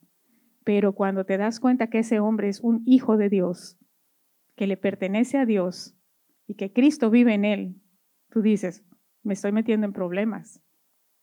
pero 0.68 0.92
cuando 0.92 1.24
te 1.24 1.38
das 1.38 1.60
cuenta 1.60 1.86
que 1.86 2.00
ese 2.00 2.20
hombre 2.20 2.50
es 2.50 2.60
un 2.60 2.82
hijo 2.84 3.16
de 3.16 3.30
Dios, 3.30 3.78
que 4.54 4.66
le 4.66 4.76
pertenece 4.76 5.38
a 5.38 5.46
Dios 5.46 5.96
y 6.46 6.56
que 6.56 6.74
Cristo 6.74 7.08
vive 7.08 7.32
en 7.32 7.46
él, 7.46 7.80
tú 8.28 8.42
dices, 8.42 8.84
me 9.22 9.32
estoy 9.32 9.50
metiendo 9.50 9.86
en 9.86 9.94
problemas. 9.94 10.62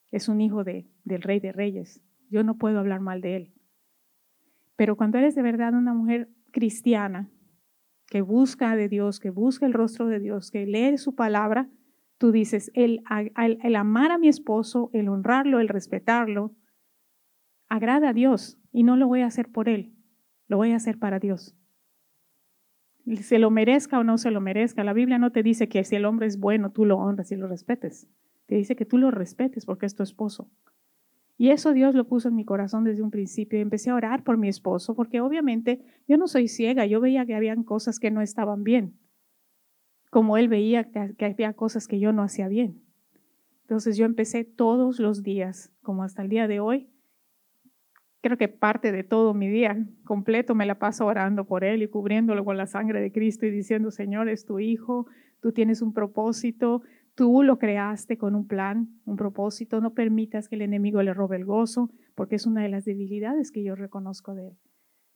Es 0.10 0.30
un 0.30 0.42
hijo 0.42 0.64
de, 0.64 0.90
del 1.04 1.22
rey 1.22 1.40
de 1.40 1.52
reyes. 1.52 2.02
Yo 2.28 2.44
no 2.44 2.58
puedo 2.58 2.80
hablar 2.80 3.02
mal 3.02 3.22
de 3.22 3.36
él. 3.36 3.54
Pero 4.78 4.98
cuando 4.98 5.20
eres 5.20 5.36
de 5.36 5.44
verdad 5.44 5.76
una 5.76 5.94
mujer 5.94 6.28
cristiana, 6.52 7.30
que 8.08 8.22
busca 8.22 8.76
de 8.76 8.90
Dios, 8.90 9.20
que 9.20 9.30
busca 9.30 9.68
el 9.68 9.74
rostro 9.74 10.08
de 10.08 10.20
Dios, 10.20 10.50
que 10.50 10.66
lee 10.66 10.98
su 10.98 11.14
palabra, 11.14 11.70
tú 12.18 12.32
dices, 12.32 12.72
el, 12.74 13.04
el 13.38 13.76
amar 13.76 14.12
a 14.12 14.18
mi 14.18 14.28
esposo, 14.28 14.90
el 14.92 15.08
honrarlo, 15.08 15.60
el 15.60 15.68
respetarlo, 15.68 16.56
agrada 17.70 18.10
a 18.10 18.14
Dios 18.14 18.58
y 18.72 18.84
no 18.84 18.96
lo 18.96 19.08
voy 19.08 19.22
a 19.22 19.28
hacer 19.28 19.52
por 19.52 19.70
Él, 19.70 19.94
lo 20.48 20.58
voy 20.58 20.72
a 20.72 20.76
hacer 20.76 21.00
para 21.00 21.20
Dios. 21.20 21.56
Se 23.22 23.38
lo 23.38 23.52
merezca 23.52 24.00
o 24.00 24.04
no 24.04 24.18
se 24.18 24.32
lo 24.32 24.42
merezca. 24.42 24.84
La 24.84 24.94
Biblia 24.94 25.20
no 25.20 25.32
te 25.32 25.44
dice 25.44 25.70
que 25.70 25.84
si 25.84 25.96
el 25.96 26.06
hombre 26.06 26.26
es 26.26 26.40
bueno, 26.40 26.72
tú 26.72 26.86
lo 26.86 26.98
honras 26.98 27.32
y 27.32 27.36
lo 27.36 27.48
respetes. 27.48 28.10
Te 28.48 28.56
dice 28.56 28.76
que 28.76 28.86
tú 28.86 28.98
lo 28.98 29.12
respetes 29.12 29.66
porque 29.66 29.86
es 29.86 29.96
tu 29.96 30.02
esposo. 30.02 30.50
Y 31.38 31.50
eso 31.50 31.74
Dios 31.74 31.94
lo 31.94 32.08
puso 32.08 32.30
en 32.30 32.36
mi 32.36 32.46
corazón 32.46 32.84
desde 32.84 33.04
un 33.04 33.12
principio. 33.12 33.60
Empecé 33.60 33.90
a 33.90 33.96
orar 33.96 34.24
por 34.24 34.38
mi 34.38 34.48
esposo 34.48 34.96
porque 34.96 35.22
obviamente 35.22 35.84
yo 36.08 36.18
no 36.18 36.28
soy 36.28 36.48
ciega. 36.48 36.86
Yo 36.86 37.00
veía 37.00 37.26
que 37.26 37.36
habían 37.36 37.64
cosas 37.64 38.00
que 38.00 38.10
no 38.10 38.22
estaban 38.22 38.64
bien. 38.64 38.98
Como 40.10 40.38
él 40.38 40.48
veía 40.48 40.86
que 40.92 41.26
había 41.26 41.54
cosas 41.54 41.88
que 41.88 42.00
yo 42.00 42.12
no 42.12 42.24
hacía 42.24 42.48
bien. 42.48 42.82
Entonces 43.62 43.98
yo 43.98 44.06
empecé 44.06 44.46
todos 44.46 45.00
los 45.00 45.24
días, 45.24 45.72
como 45.82 46.04
hasta 46.04 46.22
el 46.22 46.30
día 46.30 46.48
de 46.48 46.60
hoy, 46.60 46.88
creo 48.26 48.40
que 48.40 48.48
parte 48.48 48.92
de 48.92 49.04
todo 49.04 49.36
mi 49.36 49.48
día 49.48 49.78
completo 50.04 50.56
me 50.56 50.66
la 50.66 50.80
paso 50.80 51.06
orando 51.06 51.46
por 51.46 51.64
él 51.64 51.84
y 51.84 51.88
cubriéndolo 51.88 52.44
con 52.44 52.58
la 52.58 52.66
sangre 52.66 53.00
de 53.00 53.12
Cristo 53.12 53.46
y 53.46 53.52
diciendo, 53.52 53.92
Señor, 53.92 54.30
es 54.30 54.46
tu 54.46 54.58
hijo, 54.58 55.06
tú 55.42 55.52
tienes 55.52 55.84
un 55.84 55.94
propósito, 55.94 56.82
tú 57.14 57.44
lo 57.44 57.60
creaste 57.60 58.18
con 58.18 58.34
un 58.34 58.48
plan, 58.48 58.90
un 59.06 59.16
propósito, 59.16 59.80
no 59.80 59.94
permitas 59.94 60.50
que 60.50 60.56
el 60.56 60.64
enemigo 60.64 61.04
le 61.04 61.14
robe 61.14 61.36
el 61.36 61.46
gozo, 61.46 61.92
porque 62.16 62.38
es 62.38 62.48
una 62.48 62.64
de 62.64 62.70
las 62.70 62.84
debilidades 62.84 63.52
que 63.52 63.62
yo 63.62 63.76
reconozco 63.76 64.34
de 64.34 64.48
él. 64.48 64.58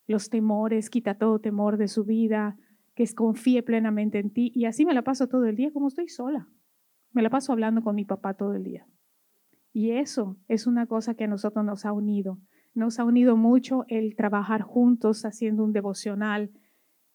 Los 0.05 0.29
temores, 0.29 0.91
quita 0.91 1.15
todo 1.15 1.39
temor 1.39 1.77
de 1.77 1.87
su 1.87 2.05
vida, 2.05 2.57
que 2.93 3.11
confíe 3.15 3.63
plenamente 3.63 4.19
en 4.19 4.29
ti. 4.29 4.51
Y 4.53 4.65
así 4.65 4.85
me 4.85 4.93
la 4.93 5.01
paso 5.01 5.27
todo 5.27 5.45
el 5.45 5.55
día 5.55 5.73
como 5.73 5.87
estoy 5.87 6.09
sola. 6.09 6.47
Me 7.11 7.23
la 7.23 7.31
paso 7.31 7.53
hablando 7.53 7.81
con 7.81 7.95
mi 7.95 8.05
papá 8.05 8.35
todo 8.35 8.53
el 8.53 8.63
día. 8.63 8.85
Y 9.73 9.93
eso 9.93 10.37
es 10.47 10.67
una 10.67 10.85
cosa 10.85 11.15
que 11.15 11.23
a 11.23 11.27
nosotros 11.27 11.65
nos 11.65 11.87
ha 11.87 11.91
unido. 11.91 12.37
Nos 12.79 12.97
ha 12.97 13.03
unido 13.03 13.35
mucho 13.35 13.83
el 13.89 14.15
trabajar 14.15 14.61
juntos 14.61 15.25
haciendo 15.25 15.65
un 15.65 15.73
devocional, 15.73 16.49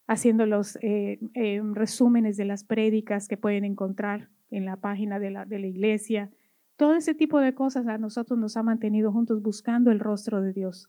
haciendo 0.07 0.44
los 0.44 0.77
eh, 0.83 1.18
eh, 1.33 1.62
resúmenes 1.72 2.37
de 2.37 2.44
las 2.44 2.64
prédicas 2.64 3.29
que 3.29 3.38
pueden 3.38 3.64
encontrar 3.64 4.29
en 4.50 4.66
la 4.66 4.77
página 4.77 5.18
de 5.18 5.31
la, 5.31 5.46
de 5.46 5.59
la 5.59 5.66
iglesia. 5.66 6.31
Todo 6.77 6.96
ese 6.96 7.14
tipo 7.14 7.40
de 7.40 7.55
cosas 7.55 7.87
a 7.87 7.96
nosotros 7.96 8.38
nos 8.38 8.59
ha 8.59 8.62
mantenido 8.62 9.11
juntos 9.11 9.40
buscando 9.40 9.90
el 9.90 10.00
rostro 10.00 10.42
de 10.42 10.53
Dios. 10.53 10.87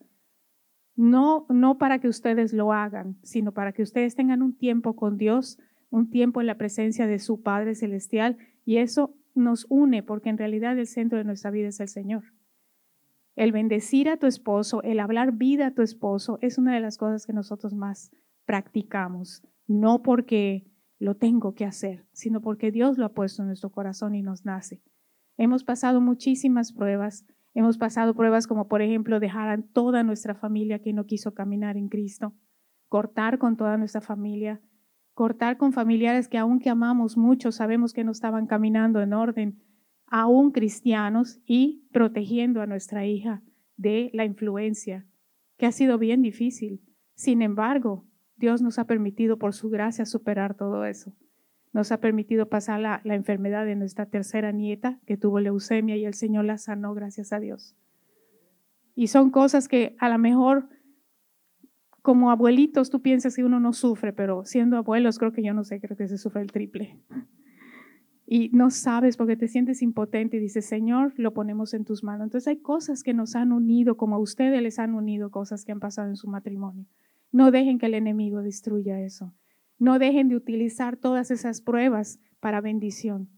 No, 0.97 1.45
no 1.47 1.77
para 1.77 1.99
que 1.99 2.09
ustedes 2.09 2.51
lo 2.51 2.73
hagan, 2.73 3.15
sino 3.23 3.53
para 3.53 3.71
que 3.71 3.81
ustedes 3.81 4.13
tengan 4.13 4.41
un 4.41 4.57
tiempo 4.57 4.97
con 4.97 5.15
Dios, 5.15 5.57
un 5.89 6.09
tiempo 6.09 6.41
en 6.41 6.47
la 6.47 6.57
presencia 6.57 7.07
de 7.07 7.19
su 7.19 7.41
Padre 7.41 7.75
Celestial, 7.75 8.35
y 8.65 8.79
eso 8.79 9.15
nos 9.35 9.67
une 9.69 10.03
porque 10.03 10.27
en 10.27 10.37
realidad 10.37 10.77
el 10.77 10.87
centro 10.87 11.17
de 11.17 11.23
nuestra 11.23 11.49
vida 11.49 11.69
es 11.69 11.79
el 11.79 11.87
Señor. 11.87 12.34
El 13.35 13.51
bendecir 13.51 14.07
a 14.07 14.17
tu 14.17 14.27
esposo, 14.27 14.81
el 14.83 14.99
hablar 14.99 15.33
vida 15.33 15.67
a 15.67 15.73
tu 15.73 15.81
esposo, 15.81 16.39
es 16.41 16.57
una 16.57 16.73
de 16.73 16.79
las 16.79 16.97
cosas 16.97 17.25
que 17.25 17.33
nosotros 17.33 17.73
más 17.73 18.11
practicamos, 18.45 19.43
no 19.67 20.01
porque 20.03 20.71
lo 20.99 21.15
tengo 21.15 21.53
que 21.53 21.65
hacer, 21.65 22.07
sino 22.13 22.41
porque 22.41 22.71
Dios 22.71 22.97
lo 22.97 23.05
ha 23.05 23.13
puesto 23.13 23.41
en 23.41 23.47
nuestro 23.47 23.71
corazón 23.71 24.15
y 24.15 24.21
nos 24.21 24.45
nace. 24.45 24.81
Hemos 25.37 25.65
pasado 25.65 25.99
muchísimas 25.99 26.71
pruebas, 26.71 27.25
hemos 27.53 27.77
pasado 27.77 28.13
pruebas 28.13 28.47
como 28.47 28.69
por 28.69 28.81
ejemplo 28.81 29.19
dejar 29.19 29.49
a 29.49 29.61
toda 29.61 30.03
nuestra 30.03 30.33
familia 30.33 30.79
que 30.79 30.93
no 30.93 31.05
quiso 31.05 31.33
caminar 31.33 31.75
en 31.75 31.89
Cristo, 31.89 32.33
cortar 32.87 33.37
con 33.37 33.57
toda 33.57 33.77
nuestra 33.77 33.99
familia, 33.99 34.61
cortar 35.13 35.57
con 35.57 35.73
familiares 35.73 36.29
que 36.29 36.37
aunque 36.37 36.69
amamos 36.69 37.17
mucho, 37.17 37.51
sabemos 37.51 37.91
que 37.91 38.05
no 38.05 38.11
estaban 38.11 38.47
caminando 38.47 39.01
en 39.01 39.11
orden, 39.11 39.61
aún 40.07 40.51
cristianos, 40.51 41.39
y 41.45 41.87
protegiendo 41.91 42.61
a 42.61 42.67
nuestra 42.67 43.05
hija 43.05 43.41
de 43.77 44.11
la 44.13 44.25
influencia, 44.25 45.05
que 45.57 45.65
ha 45.65 45.71
sido 45.71 45.97
bien 45.97 46.21
difícil. 46.21 46.81
Sin 47.15 47.41
embargo, 47.41 48.05
Dios 48.37 48.61
nos 48.61 48.79
ha 48.79 48.85
permitido 48.85 49.37
por 49.37 49.53
su 49.53 49.69
gracia 49.69 50.05
superar 50.05 50.55
todo 50.55 50.85
eso. 50.85 51.13
Nos 51.73 51.91
ha 51.91 51.99
permitido 51.99 52.47
pasar 52.47 52.79
la, 52.79 53.01
la, 53.03 53.15
enfermedad 53.15 53.65
de 53.65 53.75
nuestra 53.75 54.05
tercera 54.05 54.51
nieta 54.51 54.99
que 55.05 55.17
tuvo 55.17 55.39
leucemia 55.39 55.97
y 55.97 56.05
el 56.05 56.13
Señor 56.13 56.45
la 56.45 56.57
sanó, 56.57 56.93
gracias 56.93 57.33
a 57.33 57.39
Dios. 57.39 57.75
Y 58.95 59.07
son 59.07 59.29
cosas 59.29 59.67
que 59.67 59.95
a 59.99 60.07
lo 60.07 60.17
mejor 60.17 60.69
como 62.05 62.31
abuelitos 62.31 62.89
tú 62.89 63.01
piensas 63.01 63.35
que 63.35 63.43
uno 63.43 63.59
no 63.59 63.73
sufre, 63.73 64.13
pero 64.13 64.45
siendo 64.45 64.77
abuelos 64.77 65.17
creo 65.17 65.33
que 65.33 65.43
yo 65.43 65.53
no 65.53 65.63
sé, 65.63 65.81
creo 65.81 65.97
que 65.97 66.07
se 66.07 66.17
sufre 66.17 66.41
el 66.41 66.51
triple. 66.51 66.99
Y 68.27 68.49
no 68.49 68.71
sabes 68.71 69.17
porque 69.17 69.37
te 69.37 69.47
sientes 69.47 69.81
impotente 69.81 70.37
y 70.37 70.39
dices, 70.39 70.65
Señor, 70.65 71.13
lo 71.17 71.33
ponemos 71.33 71.73
en 71.73 71.85
tus 71.85 72.03
manos. 72.03 72.25
Entonces 72.25 72.47
hay 72.47 72.57
cosas 72.57 73.03
que 73.03 73.13
nos 73.13 73.35
han 73.35 73.51
unido, 73.51 73.97
como 73.97 74.15
a 74.15 74.19
ustedes 74.19 74.61
les 74.61 74.79
han 74.79 74.95
unido 74.95 75.29
cosas 75.29 75.63
que 75.63 75.71
han 75.71 75.79
pasado 75.79 76.09
en 76.09 76.15
su 76.15 76.27
matrimonio. 76.27 76.85
No 77.31 77.51
dejen 77.51 77.77
que 77.77 77.85
el 77.85 77.93
enemigo 77.93 78.41
destruya 78.41 78.99
eso. 78.99 79.33
No 79.77 79.99
dejen 79.99 80.29
de 80.29 80.35
utilizar 80.35 80.97
todas 80.97 81.29
esas 81.29 81.61
pruebas 81.61 82.19
para 82.39 82.61
bendición. 82.61 83.29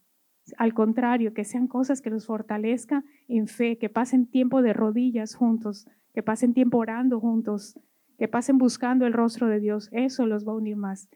Al 0.58 0.74
contrario, 0.74 1.34
que 1.34 1.44
sean 1.44 1.68
cosas 1.68 2.02
que 2.02 2.10
los 2.10 2.26
fortalezcan 2.26 3.04
en 3.28 3.48
fe, 3.48 3.78
que 3.78 3.90
pasen 3.90 4.28
tiempo 4.28 4.62
de 4.62 4.72
rodillas 4.72 5.36
juntos, 5.36 5.88
que 6.14 6.24
pasen 6.24 6.54
tiempo 6.54 6.78
orando 6.78 7.20
juntos, 7.20 7.78
que 8.18 8.28
pasen 8.28 8.58
buscando 8.58 9.06
el 9.06 9.14
rostro 9.14 9.48
de 9.48 9.60
Dios, 9.60 9.90
eso 9.92 10.26
los 10.26 10.48
va 10.48 10.54
a 10.54 10.56
unir 10.56 10.78
más. 10.78 11.10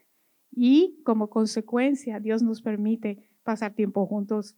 Y 0.50 1.00
como 1.04 1.30
consecuencia, 1.30 2.20
Dios 2.20 2.42
nos 2.42 2.62
permite 2.62 3.31
pasar 3.42 3.74
tiempo 3.74 4.06
juntos, 4.06 4.56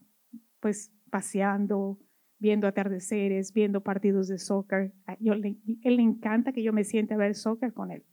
pues 0.61 0.93
paseando, 1.11 1.99
viendo 2.39 2.67
atardeceres, 2.67 3.53
viendo 3.53 3.83
partidos 3.83 4.29
de 4.29 4.39
soccer. 4.39 4.93
Yo, 5.21 5.35
él 5.35 5.57
le 5.83 6.03
encanta 6.03 6.53
que 6.53 6.63
yo 6.63 6.73
me 6.73 6.85
siente 6.85 7.15
a 7.15 7.17
ver 7.17 7.35
soccer 7.35 7.73
con 7.73 7.91
él. 7.91 8.05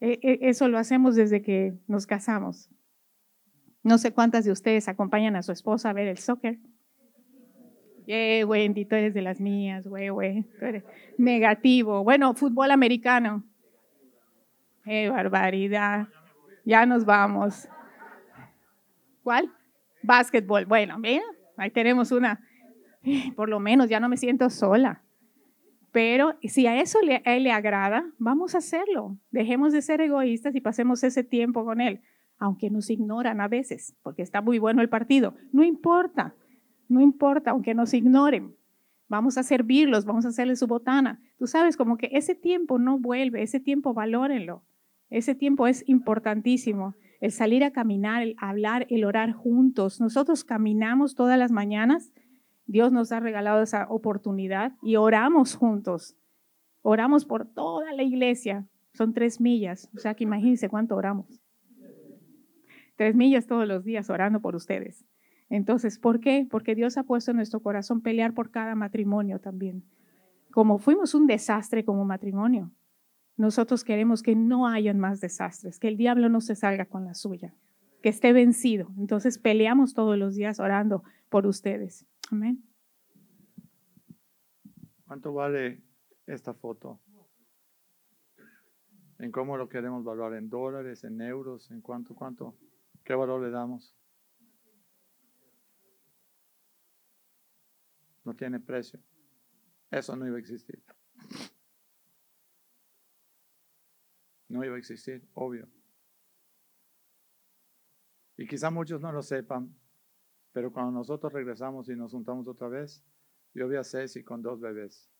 E, 0.00 0.18
e, 0.22 0.38
eso 0.48 0.68
lo 0.68 0.78
hacemos 0.78 1.16
desde 1.16 1.42
que 1.42 1.78
nos 1.86 2.06
casamos. 2.06 2.70
No 3.82 3.98
sé 3.98 4.12
cuántas 4.12 4.44
de 4.44 4.52
ustedes 4.52 4.88
acompañan 4.88 5.36
a 5.36 5.42
su 5.42 5.52
esposa 5.52 5.90
a 5.90 5.92
ver 5.92 6.08
el 6.08 6.18
soccer. 6.18 6.58
Eh, 8.06 8.44
Wendy, 8.44 8.86
tú 8.86 8.94
eres 8.94 9.12
de 9.12 9.20
las 9.20 9.40
mías, 9.40 9.86
güey, 9.86 10.08
güey. 10.08 10.46
Negativo. 11.18 12.02
Bueno, 12.04 12.32
fútbol 12.34 12.70
americano. 12.70 13.44
¡Qué 14.84 15.10
barbaridad! 15.10 16.08
Ya 16.64 16.86
nos 16.86 17.04
vamos. 17.04 17.68
¿Cuál? 19.22 19.52
Básquetbol. 20.02 20.64
Bueno, 20.66 20.98
mira, 20.98 21.24
ahí 21.56 21.70
tenemos 21.70 22.12
una. 22.12 22.40
Por 23.36 23.48
lo 23.48 23.60
menos 23.60 23.88
ya 23.88 24.00
no 24.00 24.08
me 24.08 24.16
siento 24.16 24.50
sola. 24.50 25.02
Pero 25.92 26.34
si 26.42 26.66
a 26.66 26.80
eso 26.80 26.98
a 27.24 27.36
él 27.36 27.44
le 27.44 27.52
agrada, 27.52 28.04
vamos 28.18 28.54
a 28.54 28.58
hacerlo. 28.58 29.18
Dejemos 29.30 29.72
de 29.72 29.82
ser 29.82 30.00
egoístas 30.00 30.54
y 30.54 30.60
pasemos 30.60 31.02
ese 31.02 31.24
tiempo 31.24 31.64
con 31.64 31.80
él. 31.80 32.02
Aunque 32.38 32.70
nos 32.70 32.90
ignoran 32.90 33.40
a 33.40 33.48
veces, 33.48 33.96
porque 34.02 34.22
está 34.22 34.40
muy 34.40 34.58
bueno 34.58 34.82
el 34.82 34.88
partido. 34.88 35.34
No 35.52 35.64
importa. 35.64 36.34
No 36.88 37.00
importa, 37.00 37.50
aunque 37.50 37.74
nos 37.74 37.94
ignoren. 37.94 38.54
Vamos 39.08 39.38
a 39.38 39.42
servirlos, 39.42 40.04
vamos 40.04 40.26
a 40.26 40.28
hacerle 40.28 40.54
su 40.56 40.66
botana. 40.66 41.20
Tú 41.38 41.46
sabes, 41.46 41.76
como 41.76 41.96
que 41.96 42.10
ese 42.12 42.34
tiempo 42.34 42.78
no 42.78 42.98
vuelve, 42.98 43.42
ese 43.42 43.58
tiempo 43.58 43.94
valórenlo. 43.94 44.62
Ese 45.10 45.34
tiempo 45.34 45.66
es 45.66 45.82
importantísimo. 45.88 46.94
El 47.20 47.32
salir 47.32 47.64
a 47.64 47.72
caminar, 47.72 48.22
el 48.22 48.36
hablar, 48.38 48.86
el 48.90 49.04
orar 49.04 49.32
juntos. 49.32 50.00
Nosotros 50.00 50.44
caminamos 50.44 51.14
todas 51.14 51.38
las 51.38 51.50
mañanas. 51.50 52.12
Dios 52.66 52.92
nos 52.92 53.12
ha 53.12 53.20
regalado 53.20 53.62
esa 53.62 53.86
oportunidad 53.88 54.72
y 54.82 54.96
oramos 54.96 55.56
juntos. 55.56 56.16
Oramos 56.82 57.24
por 57.24 57.46
toda 57.46 57.92
la 57.92 58.02
iglesia. 58.02 58.68
Son 58.94 59.14
tres 59.14 59.40
millas. 59.40 59.90
O 59.94 59.98
sea 59.98 60.14
que 60.14 60.24
imagínense 60.24 60.68
cuánto 60.68 60.94
oramos. 60.94 61.40
Tres 62.96 63.14
millas 63.14 63.46
todos 63.46 63.66
los 63.66 63.84
días 63.84 64.10
orando 64.10 64.40
por 64.40 64.56
ustedes. 64.56 65.04
Entonces, 65.50 65.98
¿por 65.98 66.20
qué? 66.20 66.46
Porque 66.50 66.74
Dios 66.74 66.98
ha 66.98 67.04
puesto 67.04 67.30
en 67.30 67.36
nuestro 67.36 67.60
corazón 67.60 68.00
pelear 68.00 68.34
por 68.34 68.50
cada 68.50 68.74
matrimonio 68.74 69.40
también. 69.40 69.84
Como 70.50 70.78
fuimos 70.78 71.14
un 71.14 71.26
desastre 71.26 71.84
como 71.84 72.04
matrimonio, 72.04 72.70
nosotros 73.38 73.84
queremos 73.84 74.22
que 74.22 74.36
no 74.36 74.66
hayan 74.66 74.98
más 74.98 75.20
desastres, 75.20 75.78
que 75.78 75.88
el 75.88 75.96
diablo 75.96 76.28
no 76.28 76.40
se 76.40 76.54
salga 76.54 76.84
con 76.84 77.04
la 77.04 77.14
suya, 77.14 77.54
que 78.02 78.10
esté 78.10 78.32
vencido. 78.32 78.90
Entonces 78.98 79.38
peleamos 79.38 79.94
todos 79.94 80.18
los 80.18 80.34
días 80.34 80.60
orando 80.60 81.02
por 81.30 81.46
ustedes. 81.46 82.06
Amén. 82.30 82.62
¿Cuánto 85.06 85.32
vale 85.32 85.82
esta 86.26 86.52
foto? 86.52 87.00
¿En 89.18 89.32
cómo 89.32 89.56
lo 89.56 89.68
queremos 89.68 90.04
valorar? 90.04 90.38
¿En 90.38 90.50
dólares, 90.50 91.02
en 91.04 91.20
euros? 91.22 91.70
¿En 91.70 91.80
cuánto, 91.80 92.14
cuánto? 92.14 92.54
¿Qué 93.04 93.14
valor 93.14 93.42
le 93.42 93.50
damos? 93.50 93.98
no 98.28 98.36
tiene 98.36 98.60
precio. 98.60 99.00
Eso 99.90 100.14
no 100.14 100.26
iba 100.26 100.36
a 100.36 100.40
existir. 100.40 100.82
No 104.48 104.64
iba 104.64 104.76
a 104.76 104.78
existir, 104.78 105.28
obvio. 105.34 105.68
Y 108.36 108.46
quizá 108.46 108.70
muchos 108.70 109.00
no 109.00 109.12
lo 109.12 109.22
sepan, 109.22 109.74
pero 110.52 110.72
cuando 110.72 110.92
nosotros 110.92 111.32
regresamos 111.32 111.88
y 111.88 111.96
nos 111.96 112.12
juntamos 112.12 112.46
otra 112.48 112.68
vez, 112.68 113.04
yo 113.52 113.68
vi 113.68 113.76
a 113.76 113.84
Ceci 113.84 114.22
con 114.22 114.42
dos 114.42 114.60
bebés 114.60 115.10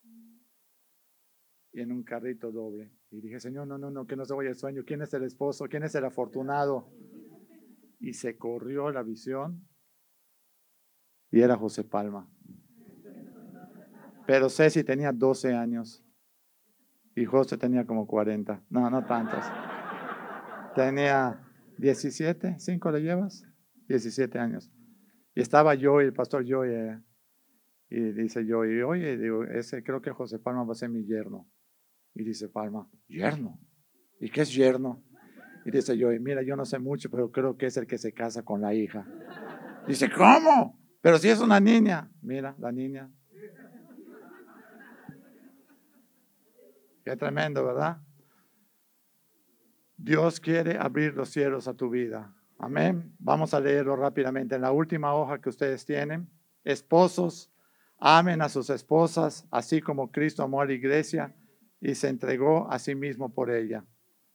y 1.72 1.80
en 1.80 1.92
un 1.92 2.02
carrito 2.02 2.50
doble. 2.52 2.92
Y 3.10 3.20
dije, 3.20 3.40
Señor, 3.40 3.66
no, 3.66 3.78
no, 3.78 3.90
no, 3.90 4.06
que 4.06 4.16
no 4.16 4.24
se 4.24 4.34
vaya 4.34 4.50
el 4.50 4.56
sueño. 4.56 4.84
¿Quién 4.86 5.02
es 5.02 5.12
el 5.14 5.24
esposo? 5.24 5.66
¿Quién 5.66 5.82
es 5.82 5.94
el 5.94 6.04
afortunado? 6.04 6.92
Y 8.00 8.14
se 8.14 8.36
corrió 8.36 8.90
la 8.90 9.02
visión 9.02 9.66
y 11.30 11.40
era 11.40 11.56
José 11.56 11.84
Palma. 11.84 12.30
Pero 14.26 14.48
Ceci 14.48 14.84
tenía 14.84 15.12
12 15.12 15.54
años 15.54 16.04
y 17.18 17.24
José 17.24 17.58
tenía 17.58 17.84
como 17.84 18.06
40. 18.06 18.62
No, 18.70 18.88
no 18.90 19.04
tantos. 19.04 19.44
Tenía 20.76 21.40
17, 21.78 22.58
¿5 22.58 22.92
le 22.92 23.02
llevas? 23.02 23.44
17 23.88 24.38
años. 24.38 24.70
Y 25.34 25.40
estaba 25.40 25.74
yo 25.74 26.00
y 26.00 26.04
el 26.04 26.12
pastor 26.12 26.44
yo. 26.44 26.64
Y 26.64 28.12
dice 28.12 28.46
yo, 28.46 28.64
y 28.64 28.82
oye, 28.82 29.16
digo, 29.16 29.42
ese 29.44 29.82
creo 29.82 30.00
que 30.00 30.12
José 30.12 30.38
Palma 30.38 30.62
va 30.62 30.72
a 30.72 30.76
ser 30.76 30.90
mi 30.90 31.04
yerno. 31.06 31.48
Y 32.14 32.22
dice 32.22 32.48
Palma, 32.48 32.88
yerno. 33.08 33.58
¿Y 34.20 34.30
qué 34.30 34.42
es 34.42 34.54
yerno? 34.54 35.02
Y 35.64 35.72
dice 35.72 35.98
yo, 35.98 36.10
mira, 36.20 36.42
yo 36.42 36.54
no 36.54 36.64
sé 36.64 36.78
mucho, 36.78 37.10
pero 37.10 37.32
creo 37.32 37.56
que 37.56 37.66
es 37.66 37.76
el 37.76 37.88
que 37.88 37.98
se 37.98 38.12
casa 38.12 38.44
con 38.44 38.60
la 38.60 38.74
hija. 38.74 39.06
Dice, 39.88 40.08
¿cómo? 40.08 40.78
Pero 41.00 41.18
si 41.18 41.28
es 41.28 41.40
una 41.40 41.58
niña. 41.58 42.12
Mira, 42.22 42.54
la 42.60 42.70
niña. 42.70 43.10
Qué 47.08 47.16
tremendo, 47.16 47.64
¿verdad? 47.64 48.02
Dios 49.96 50.40
quiere 50.40 50.76
abrir 50.76 51.14
los 51.14 51.30
cielos 51.30 51.66
a 51.66 51.72
tu 51.72 51.88
vida. 51.88 52.36
Amén. 52.58 53.16
Vamos 53.18 53.54
a 53.54 53.60
leerlo 53.60 53.96
rápidamente. 53.96 54.56
En 54.56 54.60
la 54.60 54.72
última 54.72 55.14
hoja 55.14 55.40
que 55.40 55.48
ustedes 55.48 55.86
tienen, 55.86 56.28
esposos, 56.64 57.50
amen 57.98 58.42
a 58.42 58.50
sus 58.50 58.68
esposas, 58.68 59.48
así 59.50 59.80
como 59.80 60.12
Cristo 60.12 60.42
amó 60.42 60.60
a 60.60 60.66
la 60.66 60.74
iglesia 60.74 61.34
y 61.80 61.94
se 61.94 62.10
entregó 62.10 62.70
a 62.70 62.78
sí 62.78 62.94
mismo 62.94 63.32
por 63.32 63.50
ella. 63.50 63.86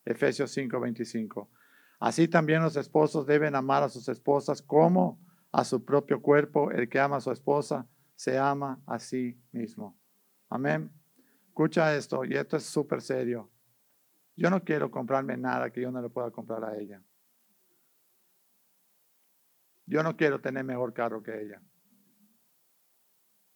Efesios 0.04 0.50
5:25. 0.58 1.52
Así 2.00 2.28
también 2.28 2.64
los 2.64 2.76
esposos 2.76 3.28
deben 3.28 3.54
amar 3.54 3.84
a 3.84 3.90
sus 3.90 4.10
esposas 4.10 4.64
como 4.64 5.24
a 5.52 5.64
su 5.64 5.86
propio 5.86 6.24
cuerpo. 6.24 6.72
El 6.72 6.90
que 6.90 7.00
ama 7.00 7.18
a 7.18 7.22
su 7.22 7.30
esposa 7.30 7.88
se 8.16 8.40
ama 8.40 8.82
a 8.88 8.98
sí 8.98 9.40
mismo. 9.52 9.96
Amén. 10.50 10.92
Escucha 11.54 11.96
esto, 11.96 12.26
y 12.26 12.34
esto 12.34 12.58
es 12.58 12.64
súper 12.64 13.00
serio. 13.00 13.48
Yo 14.36 14.50
no 14.50 14.64
quiero 14.64 14.90
comprarme 14.90 15.38
nada 15.38 15.70
que 15.70 15.82
yo 15.82 15.92
no 15.92 16.02
le 16.02 16.10
pueda 16.10 16.32
comprar 16.32 16.66
a 16.66 16.76
ella. 16.76 17.00
Yo 19.86 20.02
no 20.02 20.18
quiero 20.18 20.42
tener 20.42 20.64
mejor 20.64 20.96
carro 20.96 21.22
que 21.22 21.44
ella. 21.44 21.62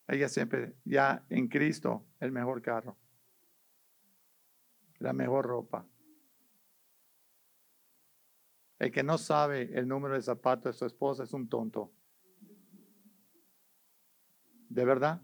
Ella 0.08 0.30
siempre, 0.30 0.76
ya 0.86 1.26
en 1.32 1.48
Cristo, 1.48 2.06
el 2.20 2.32
mejor 2.32 2.62
carro. 2.62 3.00
La 5.00 5.12
mejor 5.12 5.48
ropa. 5.48 5.88
El 8.78 8.92
que 8.92 9.02
no 9.02 9.18
sabe 9.18 9.72
el 9.74 9.88
número 9.88 10.14
de 10.14 10.22
zapatos 10.22 10.76
de 10.76 10.78
su 10.78 10.86
esposa 10.86 11.24
es 11.24 11.34
un 11.34 11.50
tonto. 11.50 11.92
¿De 14.70 14.86
verdad? 14.86 15.20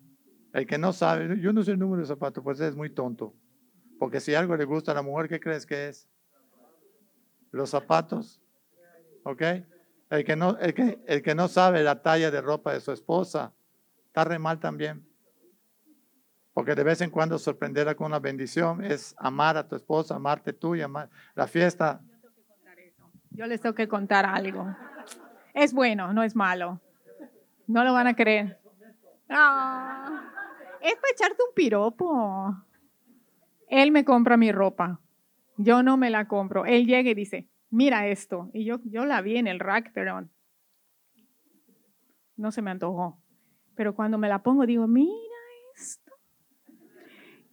El 0.54 0.68
que 0.68 0.78
no 0.78 0.94
sabe, 0.94 1.40
yo 1.40 1.52
no 1.52 1.64
sé 1.64 1.72
el 1.72 1.80
número 1.80 2.02
de 2.02 2.08
zapatos, 2.08 2.44
pues 2.44 2.60
es 2.60 2.76
muy 2.76 2.92
tonto. 2.92 3.34
Porque 4.00 4.20
si 4.20 4.36
algo 4.36 4.56
le 4.56 4.66
gusta 4.66 4.92
a 4.92 4.96
la 4.96 5.02
mujer, 5.02 5.28
¿qué 5.28 5.40
crees 5.40 5.66
que 5.66 5.88
es? 5.88 6.08
Los 7.52 7.72
zapatos. 7.72 8.40
¿Ok? 9.24 9.42
El 10.12 10.24
que 10.24 10.36
no, 10.36 10.58
el 10.60 10.76
que, 10.76 11.04
el 11.08 11.24
que 11.24 11.34
no 11.34 11.48
sabe 11.48 11.82
la 11.82 12.04
talla 12.04 12.30
de 12.30 12.40
ropa 12.40 12.74
de 12.74 12.82
su 12.82 12.92
esposa, 12.92 13.52
está 14.06 14.24
re 14.26 14.38
mal 14.38 14.60
también. 14.60 15.04
Porque 16.54 16.76
de 16.76 16.84
vez 16.84 17.02
en 17.02 17.10
cuando 17.10 17.40
sorprenderla 17.40 17.96
con 17.96 18.08
una 18.08 18.20
bendición 18.20 18.84
es 18.84 19.16
amar 19.18 19.58
a 19.58 19.68
tu 19.68 19.76
esposa, 19.76 20.16
amarte 20.16 20.54
tú 20.54 20.76
y 20.76 20.82
amar 20.82 21.10
la 21.34 21.48
fiesta. 21.48 22.00
Yo 23.32 23.48
les 23.48 23.60
tengo 23.60 23.74
que 23.74 23.88
contar 23.88 24.24
algo. 24.28 24.68
Es 25.56 25.74
bueno, 25.74 26.14
no 26.14 26.22
es 26.22 26.36
malo. 26.36 26.80
No 27.66 27.84
lo 27.84 27.94
van 27.94 28.06
a 28.06 28.16
creer. 28.16 28.60
Ah, 29.30 30.43
es 30.84 30.96
para 30.96 31.12
echarte 31.12 31.44
un 31.48 31.56
piropo. 31.56 32.56
Él 33.68 33.92
me 33.92 34.06
compra 34.06 34.38
mi 34.38 34.52
ropa. 34.52 35.00
Yo 35.58 35.82
no 35.82 35.98
me 35.98 36.10
la 36.10 36.28
compro. 36.28 36.66
Él 36.66 36.86
llega 36.86 37.10
y 37.10 37.14
dice, 37.14 37.48
mira 37.70 38.08
esto. 38.08 38.50
Y 38.54 38.66
yo, 38.66 38.80
yo 38.84 39.06
la 39.06 39.22
vi 39.22 39.38
en 39.38 39.48
el 39.48 39.60
rack, 39.60 39.92
pero 39.94 40.28
no 42.36 42.52
se 42.52 42.62
me 42.62 42.72
antojó. 42.72 43.20
Pero 43.76 43.96
cuando 43.96 44.18
me 44.18 44.30
la 44.30 44.44
pongo, 44.44 44.66
digo, 44.66 44.88
mira 44.88 45.12
esto. 45.76 46.12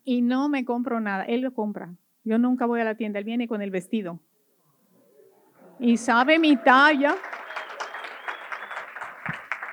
Y 0.05 0.23
no 0.23 0.49
me 0.49 0.64
compro 0.64 1.01
nada. 1.01 1.25
Él 1.25 1.40
lo 1.40 1.55
compra. 1.55 1.95
Yo 2.25 2.38
nunca 2.38 2.66
voy 2.66 2.81
a 2.81 2.85
la 2.85 2.97
tienda. 2.97 3.19
Él 3.19 3.25
viene 3.25 3.49
con 3.49 3.62
el 3.62 3.71
vestido 3.71 4.21
y 5.81 5.97
sabe 5.97 6.38
mi 6.38 6.57
talla. 6.57 7.16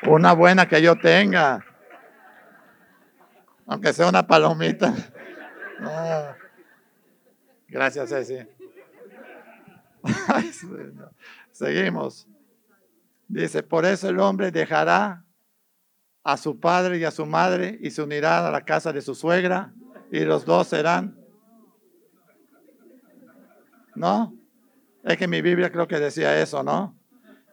Una 0.07 0.33
buena 0.33 0.65
que 0.65 0.81
yo 0.81 0.95
tenga. 0.95 1.66
Aunque 3.67 3.91
sea 3.91 4.07
una 4.07 4.25
palomita. 4.25 4.93
Gracias, 7.67 8.09
Ceci. 8.09 8.39
Seguimos. 11.51 12.27
Dice, 13.27 13.61
por 13.63 13.85
eso 13.85 14.07
el 14.07 14.19
hombre 14.19 14.51
dejará 14.51 15.25
a 16.23 16.37
su 16.37 16.59
padre 16.59 16.97
y 16.97 17.03
a 17.03 17.11
su 17.11 17.25
madre 17.25 17.77
y 17.81 17.91
se 17.91 18.01
unirá 18.01 18.47
a 18.47 18.51
la 18.51 18.63
casa 18.63 18.93
de 18.93 19.01
su 19.01 19.13
suegra 19.13 19.73
y 20.11 20.21
los 20.21 20.45
dos 20.45 20.67
serán. 20.67 21.19
¿No? 23.95 24.33
Es 25.03 25.17
que 25.17 25.27
mi 25.27 25.41
Biblia 25.41 25.71
creo 25.71 25.87
que 25.87 25.99
decía 25.99 26.41
eso, 26.41 26.63
¿no? 26.63 26.97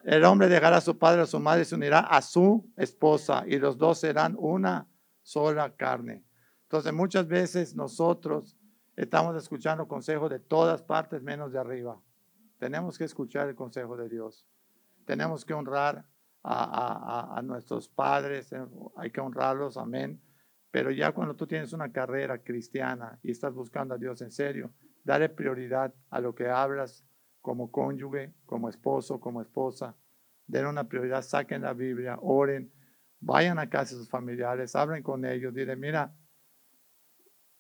El 0.05 0.25
hombre 0.25 0.49
dejará 0.49 0.77
a 0.77 0.81
su 0.81 0.97
padre 0.97 1.23
a 1.23 1.27
su 1.27 1.41
madre 1.41 1.63
y 1.63 1.65
se 1.65 1.75
unirá 1.75 2.01
a 2.01 2.23
su 2.23 2.71
esposa 2.77 3.45
y 3.47 3.59
los 3.59 3.79
dos 3.79 3.99
serán 3.99 4.37
una 4.39 4.87
sola 5.25 5.75
carne. 5.75 6.25
Entonces 6.63 6.93
muchas 6.93 7.27
veces 7.27 7.75
nosotros 7.75 8.57
estamos 8.95 9.35
escuchando 9.37 9.89
consejos 9.89 10.31
de 10.31 10.39
todas 10.39 10.83
partes 10.83 11.23
menos 11.23 11.51
de 11.51 11.59
arriba. 11.59 12.01
Tenemos 12.59 12.97
que 12.97 13.05
escuchar 13.05 13.49
el 13.49 13.57
consejo 13.57 13.97
de 13.97 14.09
Dios. 14.09 14.47
Tenemos 15.05 15.45
que 15.45 15.55
honrar 15.55 16.07
a, 16.43 17.39
a 17.39 17.43
nuestros 17.43 17.89
padres, 17.89 18.53
eh, 18.53 18.63
hay 18.97 19.11
que 19.11 19.21
honrarlos, 19.21 19.77
amén. 19.79 20.21
Pero 20.71 20.91
ya 20.91 21.13
cuando 21.13 21.35
tú 21.35 21.47
tienes 21.47 21.73
una 21.73 21.91
carrera 21.91 22.43
cristiana 22.43 23.19
y 23.23 23.31
estás 23.31 23.55
buscando 23.55 23.95
a 23.95 23.99
Dios 23.99 24.21
en 24.21 24.31
serio, 24.31 24.73
dale 25.05 25.29
prioridad 25.29 25.95
a 26.11 26.21
lo 26.21 26.35
que 26.35 26.49
hablas 26.49 27.05
como 27.41 27.71
cónyuge, 27.71 28.35
como 28.45 28.69
esposo, 28.69 29.21
como 29.21 29.41
esposa. 29.41 29.97
Den 30.47 30.67
una 30.67 30.85
prioridad, 30.85 31.23
saquen 31.23 31.63
la 31.63 31.73
Biblia, 31.73 32.19
oren, 32.21 32.71
vayan 33.25 33.59
a 33.59 33.69
casa 33.69 33.95
de 33.95 34.01
sus 34.01 34.09
familiares, 34.09 34.77
hablen 34.77 35.03
con 35.03 35.25
ellos, 35.25 35.55
digan, 35.55 35.81
mira, 35.81 36.15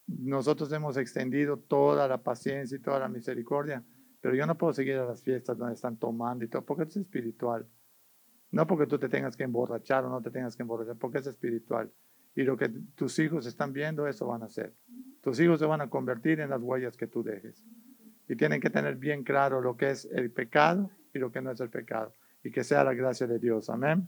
nosotros 0.06 0.70
hemos 0.72 0.96
extendido 0.96 1.58
toda 1.58 2.06
la 2.06 2.22
paciencia 2.22 2.76
y 2.76 2.80
toda 2.80 3.00
la 3.00 3.08
misericordia, 3.08 3.82
pero 4.20 4.34
yo 4.34 4.46
no 4.46 4.56
puedo 4.56 4.72
seguir 4.72 4.96
a 4.96 5.06
las 5.06 5.22
fiestas 5.22 5.56
donde 5.56 5.74
están 5.74 5.96
tomando 5.96 6.44
y 6.44 6.48
todo, 6.48 6.64
porque 6.64 6.84
es 6.84 6.96
espiritual. 6.96 7.66
No 8.50 8.66
porque 8.66 8.86
tú 8.86 8.98
te 8.98 9.08
tengas 9.08 9.36
que 9.36 9.42
emborrachar 9.42 10.04
o 10.04 10.08
no 10.08 10.22
te 10.22 10.30
tengas 10.30 10.54
que 10.54 10.62
emborrachar, 10.62 10.96
porque 10.96 11.18
es 11.18 11.26
espiritual. 11.26 11.90
Y 12.34 12.42
lo 12.42 12.56
que 12.56 12.68
tus 12.94 13.18
hijos 13.18 13.46
están 13.46 13.72
viendo, 13.72 14.06
eso 14.06 14.26
van 14.26 14.42
a 14.42 14.46
hacer. 14.46 14.74
Tus 15.22 15.40
hijos 15.40 15.58
se 15.58 15.66
van 15.66 15.80
a 15.80 15.88
convertir 15.88 16.40
en 16.40 16.50
las 16.50 16.60
huellas 16.60 16.96
que 16.96 17.06
tú 17.06 17.22
dejes 17.22 17.64
y 18.28 18.36
tienen 18.36 18.60
que 18.60 18.70
tener 18.70 18.96
bien 18.96 19.24
claro 19.24 19.60
lo 19.60 19.76
que 19.76 19.90
es 19.90 20.06
el 20.06 20.30
pecado 20.30 20.90
y 21.12 21.18
lo 21.18 21.30
que 21.30 21.40
no 21.40 21.50
es 21.50 21.60
el 21.60 21.70
pecado. 21.70 22.12
Y 22.42 22.50
que 22.50 22.64
sea 22.64 22.84
la 22.84 22.94
gracia 22.94 23.26
de 23.26 23.38
Dios. 23.38 23.70
Amén. 23.70 24.06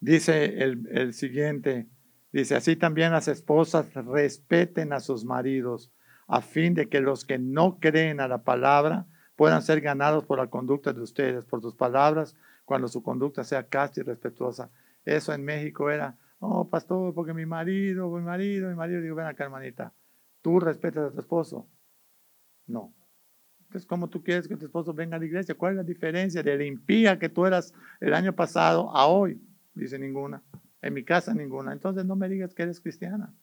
Dice 0.00 0.62
el, 0.62 0.88
el 0.90 1.12
siguiente, 1.12 1.86
dice, 2.32 2.56
así 2.56 2.74
también 2.74 3.12
las 3.12 3.28
esposas 3.28 3.92
respeten 3.94 4.92
a 4.92 5.00
sus 5.00 5.24
maridos 5.24 5.92
a 6.26 6.40
fin 6.40 6.74
de 6.74 6.88
que 6.88 7.00
los 7.00 7.24
que 7.24 7.38
no 7.38 7.78
creen 7.80 8.20
a 8.20 8.28
la 8.28 8.44
palabra 8.44 9.06
puedan 9.36 9.62
ser 9.62 9.80
ganados 9.80 10.24
por 10.24 10.38
la 10.38 10.48
conducta 10.48 10.92
de 10.92 11.00
ustedes, 11.00 11.44
por 11.44 11.60
sus 11.60 11.74
palabras, 11.74 12.36
cuando 12.64 12.88
su 12.88 13.02
conducta 13.02 13.42
sea 13.42 13.66
casta 13.66 14.00
y 14.00 14.04
respetuosa. 14.04 14.70
Eso 15.04 15.32
en 15.32 15.44
México 15.44 15.90
era, 15.90 16.16
oh, 16.38 16.68
pastor, 16.70 17.12
porque 17.14 17.34
mi 17.34 17.46
marido, 17.46 18.08
mi 18.10 18.22
marido, 18.22 18.68
mi 18.68 18.76
marido, 18.76 19.00
digo, 19.00 19.16
ven 19.16 19.26
acá, 19.26 19.44
hermanita, 19.44 19.92
tú 20.40 20.60
respetas 20.60 21.10
a 21.10 21.12
tu 21.12 21.20
esposo, 21.20 21.68
no. 22.66 22.94
Entonces, 23.62 23.86
¿cómo 23.86 24.08
tú 24.08 24.22
quieres 24.22 24.46
que 24.46 24.56
tu 24.56 24.66
esposo 24.66 24.94
venga 24.94 25.16
a 25.16 25.18
la 25.18 25.26
iglesia? 25.26 25.56
¿Cuál 25.56 25.72
es 25.72 25.76
la 25.78 25.84
diferencia 25.84 26.42
de 26.42 26.56
la 26.56 26.64
impía 26.64 27.18
que 27.18 27.28
tú 27.28 27.44
eras 27.44 27.74
el 28.00 28.14
año 28.14 28.34
pasado 28.34 28.94
a 28.96 29.06
hoy? 29.06 29.40
Dice 29.80 29.98
ninguna. 29.98 30.42
En 30.82 30.94
mi 30.94 31.04
casa 31.04 31.34
ninguna. 31.34 31.72
Entonces 31.72 32.04
no 32.04 32.16
me 32.16 32.28
digas 32.28 32.54
que 32.54 32.62
eres 32.62 32.80
cristiana. 32.80 33.34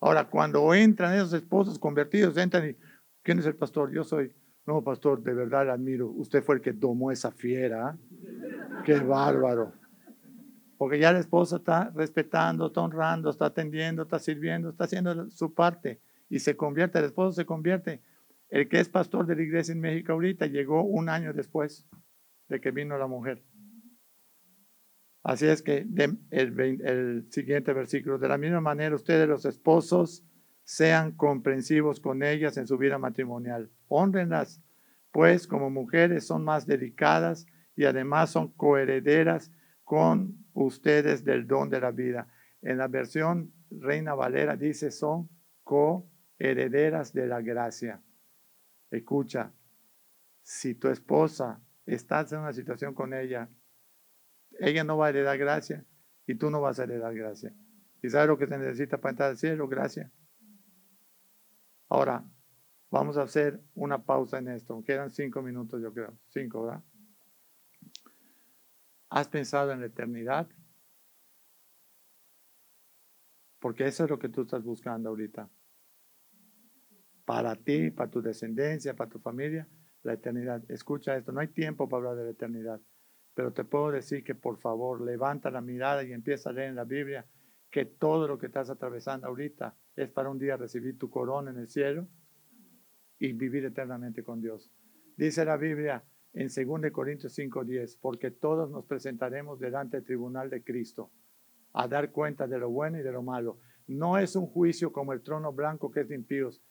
Ahora, 0.00 0.28
cuando 0.28 0.72
entran 0.74 1.14
esos 1.14 1.32
esposos 1.34 1.78
convertidos, 1.78 2.36
entran 2.36 2.70
y, 2.70 2.76
¿quién 3.22 3.38
es 3.38 3.46
el 3.46 3.54
pastor? 3.54 3.92
Yo 3.92 4.04
soy. 4.04 4.32
No, 4.66 4.82
pastor, 4.82 5.22
de 5.22 5.34
verdad 5.34 5.66
le 5.66 5.72
admiro. 5.72 6.08
Usted 6.08 6.42
fue 6.42 6.56
el 6.56 6.60
que 6.60 6.72
domó 6.72 7.10
esa 7.10 7.30
fiera. 7.30 7.96
Qué 8.84 8.98
bárbaro. 9.00 9.72
Porque 10.76 10.98
ya 10.98 11.12
la 11.12 11.18
esposa 11.18 11.56
está 11.56 11.90
respetando, 11.94 12.66
está 12.66 12.80
honrando, 12.80 13.30
está 13.30 13.46
atendiendo, 13.46 14.02
está 14.02 14.18
sirviendo, 14.18 14.70
está 14.70 14.84
haciendo 14.84 15.30
su 15.30 15.52
parte. 15.52 16.00
Y 16.28 16.38
se 16.38 16.56
convierte, 16.56 16.98
el 16.98 17.06
esposo 17.06 17.32
se 17.32 17.44
convierte 17.44 18.00
el 18.50 18.68
que 18.68 18.80
es 18.80 18.88
pastor 18.88 19.26
de 19.26 19.36
la 19.36 19.42
iglesia 19.42 19.72
en 19.72 19.80
México 19.80 20.12
ahorita 20.12 20.46
llegó 20.46 20.82
un 20.82 21.08
año 21.08 21.32
después 21.32 21.86
de 22.48 22.60
que 22.60 22.72
vino 22.72 22.98
la 22.98 23.06
mujer. 23.06 23.44
Así 25.22 25.46
es 25.46 25.62
que 25.62 25.86
el, 26.30 27.26
siguiente 27.30 27.72
versículo, 27.72 28.18
de 28.18 28.28
la 28.28 28.38
misma 28.38 28.60
manera 28.60 28.94
ustedes 28.94 29.28
los 29.28 29.44
esposos 29.44 30.24
sean 30.64 31.12
comprensivos 31.12 32.00
con 32.00 32.22
ellas 32.22 32.56
en 32.56 32.66
su 32.66 32.78
vida 32.78 32.98
matrimonial. 32.98 33.70
Honrenlas, 33.88 34.62
pues 35.12 35.46
como 35.46 35.68
mujeres 35.68 36.26
son 36.26 36.44
más 36.44 36.66
delicadas 36.66 37.46
y 37.76 37.84
además 37.84 38.30
son 38.30 38.52
coherederas 38.52 39.52
con 39.84 40.46
ustedes 40.54 41.24
del 41.24 41.46
don 41.46 41.68
de 41.68 41.80
la 41.80 41.90
vida. 41.90 42.28
En 42.62 42.78
la 42.78 42.88
versión 42.88 43.52
Reina 43.70 44.14
Valera 44.14 44.56
dice 44.56 44.90
son 44.90 45.28
coherederas 45.64 47.12
de 47.12 47.26
la 47.26 47.42
gracia. 47.42 48.00
Escucha, 48.90 49.52
si 50.42 50.74
tu 50.74 50.88
esposa 50.88 51.60
estás 51.84 52.32
en 52.32 52.40
una 52.40 52.52
situación 52.52 52.94
con 52.94 53.12
ella, 53.12 53.48
ella 54.60 54.84
no 54.84 54.96
va 54.98 55.06
a 55.06 55.10
heredar 55.10 55.38
gracia 55.38 55.84
y 56.26 56.34
tú 56.36 56.50
no 56.50 56.60
vas 56.60 56.78
a 56.78 56.84
heredar 56.84 57.14
gracia. 57.14 57.54
¿Y 58.02 58.10
sabes 58.10 58.28
lo 58.28 58.38
que 58.38 58.46
se 58.46 58.58
necesita 58.58 58.98
para 58.98 59.10
entrar 59.10 59.30
al 59.30 59.38
cielo? 59.38 59.68
Gracia. 59.68 60.12
Ahora, 61.88 62.24
vamos 62.90 63.16
a 63.16 63.22
hacer 63.22 63.60
una 63.74 64.04
pausa 64.04 64.38
en 64.38 64.48
esto. 64.48 64.82
Quedan 64.84 65.10
cinco 65.10 65.42
minutos, 65.42 65.82
yo 65.82 65.92
creo. 65.92 66.18
Cinco, 66.28 66.64
¿verdad? 66.64 66.84
¿Has 69.08 69.28
pensado 69.28 69.72
en 69.72 69.80
la 69.80 69.86
eternidad? 69.86 70.48
Porque 73.58 73.86
eso 73.86 74.04
es 74.04 74.10
lo 74.10 74.18
que 74.18 74.28
tú 74.28 74.42
estás 74.42 74.62
buscando 74.62 75.08
ahorita. 75.08 75.50
Para 77.24 77.56
ti, 77.56 77.90
para 77.90 78.10
tu 78.10 78.22
descendencia, 78.22 78.94
para 78.94 79.10
tu 79.10 79.18
familia, 79.18 79.68
la 80.02 80.12
eternidad. 80.14 80.62
Escucha 80.70 81.16
esto, 81.16 81.32
no 81.32 81.40
hay 81.40 81.48
tiempo 81.48 81.88
para 81.88 81.98
hablar 81.98 82.16
de 82.16 82.24
la 82.24 82.30
eternidad, 82.30 82.80
pero 83.34 83.52
te 83.52 83.64
puedo 83.64 83.90
decir 83.90 84.24
que 84.24 84.34
por 84.34 84.58
favor 84.58 85.00
levanta 85.00 85.50
la 85.50 85.60
mirada 85.60 86.02
y 86.04 86.12
empieza 86.12 86.50
a 86.50 86.52
leer 86.52 86.70
en 86.70 86.76
la 86.76 86.84
Biblia 86.84 87.26
que 87.70 87.84
todo 87.84 88.26
lo 88.26 88.38
que 88.38 88.46
estás 88.46 88.68
atravesando 88.70 89.26
ahorita 89.26 89.76
es 89.96 90.10
para 90.10 90.30
un 90.30 90.38
día 90.38 90.56
recibir 90.56 90.98
tu 90.98 91.08
corona 91.08 91.50
en 91.50 91.58
el 91.58 91.68
cielo 91.68 92.08
y 93.18 93.32
vivir 93.32 93.64
eternamente 93.64 94.24
con 94.24 94.40
Dios. 94.40 94.72
Dice 95.16 95.44
la 95.44 95.56
Biblia 95.56 96.04
en 96.32 96.48
2 96.48 96.90
Corintios 96.90 97.34
5:10, 97.38 97.98
porque 98.00 98.30
todos 98.30 98.70
nos 98.70 98.86
presentaremos 98.86 99.58
delante 99.60 99.98
del 99.98 100.06
tribunal 100.06 100.48
de 100.50 100.62
Cristo 100.62 101.10
a 101.72 101.86
dar 101.86 102.10
cuenta 102.10 102.46
de 102.46 102.58
lo 102.58 102.70
bueno 102.70 102.98
y 102.98 103.02
de 103.02 103.12
lo 103.12 103.22
malo. 103.22 103.58
No 103.86 104.18
es 104.18 104.36
un 104.36 104.46
juicio 104.46 104.92
como 104.92 105.12
el 105.12 105.22
trono 105.22 105.52
blanco 105.52 105.90
que 105.90 106.00
es 106.00 106.08
de 106.08 106.14
impíos. 106.14 106.62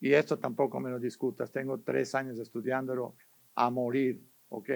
Y 0.00 0.14
esto 0.14 0.38
tampoco 0.38 0.80
me 0.80 0.90
lo 0.90 0.98
discutas. 0.98 1.52
Tengo 1.52 1.80
tres 1.80 2.14
años 2.14 2.38
estudiándolo 2.38 3.14
a 3.54 3.70
morir, 3.70 4.26
¿ok? 4.48 4.70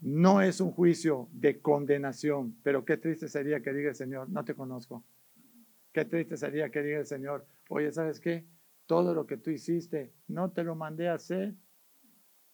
No 0.00 0.40
es 0.40 0.60
un 0.60 0.70
juicio 0.70 1.28
de 1.32 1.60
condenación, 1.60 2.56
pero 2.62 2.84
qué 2.84 2.96
triste 2.96 3.28
sería 3.28 3.60
que 3.60 3.72
diga 3.72 3.90
el 3.90 3.96
Señor, 3.96 4.28
no 4.30 4.44
te 4.44 4.54
conozco. 4.54 5.04
Qué 5.92 6.04
triste 6.04 6.36
sería 6.36 6.70
que 6.70 6.82
diga 6.82 6.98
el 6.98 7.06
Señor, 7.06 7.46
oye, 7.68 7.90
¿sabes 7.92 8.20
qué? 8.20 8.46
Todo 8.86 9.14
lo 9.14 9.26
que 9.26 9.36
tú 9.36 9.50
hiciste, 9.50 10.12
no 10.28 10.50
te 10.50 10.62
lo 10.62 10.74
mandé 10.74 11.08
a 11.08 11.14
hacer. 11.14 11.54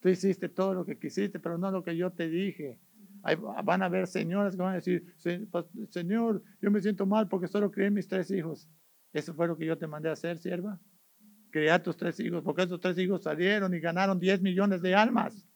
Tú 0.00 0.08
hiciste 0.08 0.48
todo 0.48 0.74
lo 0.74 0.84
que 0.84 0.98
quisiste, 0.98 1.38
pero 1.38 1.58
no 1.58 1.70
lo 1.70 1.82
que 1.82 1.96
yo 1.96 2.10
te 2.12 2.28
dije 2.28 2.80
van 3.64 3.82
a 3.82 3.86
haber 3.86 4.06
señoras 4.06 4.54
que 4.54 4.62
van 4.62 4.72
a 4.72 4.76
decir, 4.76 5.14
Señor, 5.88 6.42
yo 6.60 6.70
me 6.70 6.80
siento 6.80 7.06
mal 7.06 7.28
porque 7.28 7.48
solo 7.48 7.70
crié 7.70 7.90
mis 7.90 8.06
tres 8.06 8.30
hijos. 8.30 8.68
Eso 9.12 9.32
fue 9.32 9.46
lo 9.46 9.56
que 9.56 9.64
yo 9.64 9.78
te 9.78 9.86
mandé 9.86 10.10
a 10.10 10.12
hacer, 10.12 10.38
sierva. 10.38 10.78
Criar 11.50 11.82
tus 11.82 11.96
tres 11.96 12.18
hijos, 12.20 12.42
porque 12.42 12.64
esos 12.64 12.80
tres 12.80 12.98
hijos 12.98 13.22
salieron 13.22 13.72
y 13.74 13.80
ganaron 13.80 14.18
10 14.18 14.42
millones 14.42 14.82
de 14.82 14.94
almas. 14.94 15.46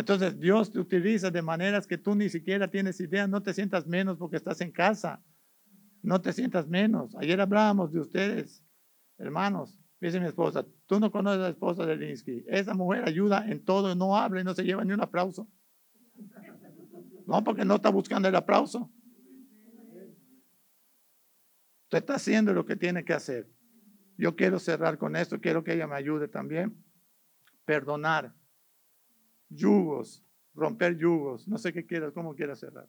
Entonces 0.00 0.40
Dios 0.40 0.72
te 0.72 0.78
utiliza 0.78 1.30
de 1.30 1.42
maneras 1.42 1.86
que 1.86 1.98
tú 1.98 2.14
ni 2.14 2.30
siquiera 2.30 2.70
tienes 2.70 2.98
idea. 3.00 3.26
No 3.26 3.42
te 3.42 3.52
sientas 3.52 3.86
menos 3.86 4.16
porque 4.16 4.38
estás 4.38 4.62
en 4.62 4.72
casa. 4.72 5.22
No 6.00 6.22
te 6.22 6.32
sientas 6.32 6.66
menos. 6.66 7.14
Ayer 7.16 7.38
hablábamos 7.38 7.92
de 7.92 8.00
ustedes, 8.00 8.64
hermanos. 9.18 9.78
Dice 10.00 10.18
mi 10.18 10.26
esposa, 10.26 10.64
tú 10.86 10.98
no 10.98 11.10
conoces 11.10 11.40
a 11.40 11.42
la 11.42 11.48
esposa 11.50 11.84
de 11.84 11.96
Linsky. 11.96 12.46
Esa 12.48 12.72
mujer 12.72 13.06
ayuda 13.06 13.46
en 13.46 13.62
todo, 13.62 13.94
no 13.94 14.16
habla 14.16 14.40
y 14.40 14.44
no 14.44 14.54
se 14.54 14.64
lleva 14.64 14.82
ni 14.86 14.94
un 14.94 15.02
aplauso. 15.02 15.46
No, 17.26 17.44
porque 17.44 17.66
no 17.66 17.74
está 17.74 17.90
buscando 17.90 18.26
el 18.26 18.34
aplauso. 18.34 18.90
Usted 21.82 21.98
está 21.98 22.14
haciendo 22.14 22.54
lo 22.54 22.64
que 22.64 22.76
tiene 22.76 23.04
que 23.04 23.12
hacer. 23.12 23.50
Yo 24.16 24.34
quiero 24.34 24.58
cerrar 24.58 24.96
con 24.96 25.14
esto, 25.14 25.42
quiero 25.42 25.62
que 25.62 25.74
ella 25.74 25.86
me 25.86 25.96
ayude 25.96 26.26
también. 26.26 26.82
Perdonar 27.66 28.39
yugos, 29.50 30.24
romper 30.54 30.96
yugos. 30.96 31.46
No 31.46 31.58
sé 31.58 31.72
qué 31.72 31.84
quieras, 31.84 32.12
cómo 32.12 32.34
quieras 32.34 32.60
cerrar. 32.60 32.88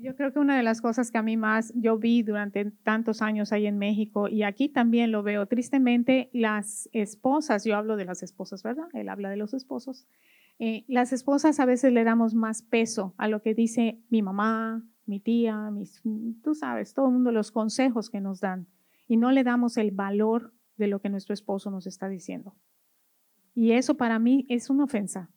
Yo 0.00 0.14
creo 0.14 0.32
que 0.32 0.38
una 0.38 0.56
de 0.56 0.62
las 0.62 0.80
cosas 0.80 1.10
que 1.10 1.18
a 1.18 1.22
mí 1.22 1.36
más 1.36 1.72
yo 1.74 1.98
vi 1.98 2.22
durante 2.22 2.70
tantos 2.70 3.20
años 3.20 3.52
ahí 3.52 3.66
en 3.66 3.78
México 3.78 4.28
y 4.28 4.44
aquí 4.44 4.68
también 4.68 5.10
lo 5.10 5.24
veo, 5.24 5.46
tristemente 5.46 6.30
las 6.32 6.88
esposas, 6.92 7.64
yo 7.64 7.76
hablo 7.76 7.96
de 7.96 8.04
las 8.04 8.22
esposas, 8.22 8.62
¿verdad? 8.62 8.86
Él 8.92 9.08
habla 9.08 9.28
de 9.28 9.36
los 9.36 9.54
esposos. 9.54 10.06
Eh, 10.60 10.84
las 10.86 11.12
esposas 11.12 11.58
a 11.58 11.64
veces 11.64 11.92
le 11.92 12.04
damos 12.04 12.34
más 12.34 12.62
peso 12.62 13.14
a 13.18 13.26
lo 13.26 13.42
que 13.42 13.54
dice 13.54 14.00
mi 14.08 14.22
mamá, 14.22 14.84
mi 15.04 15.18
tía, 15.18 15.72
mis, 15.72 16.00
tú 16.44 16.54
sabes, 16.54 16.94
todo 16.94 17.06
el 17.06 17.14
mundo 17.14 17.32
los 17.32 17.50
consejos 17.50 18.08
que 18.08 18.20
nos 18.20 18.40
dan 18.40 18.68
y 19.08 19.16
no 19.16 19.32
le 19.32 19.42
damos 19.42 19.76
el 19.78 19.90
valor 19.90 20.54
de 20.76 20.86
lo 20.86 21.00
que 21.00 21.08
nuestro 21.08 21.34
esposo 21.34 21.72
nos 21.72 21.88
está 21.88 22.08
diciendo. 22.08 22.54
Y 23.52 23.72
eso 23.72 23.96
para 23.96 24.20
mí 24.20 24.46
es 24.48 24.70
una 24.70 24.84
ofensa. 24.84 25.28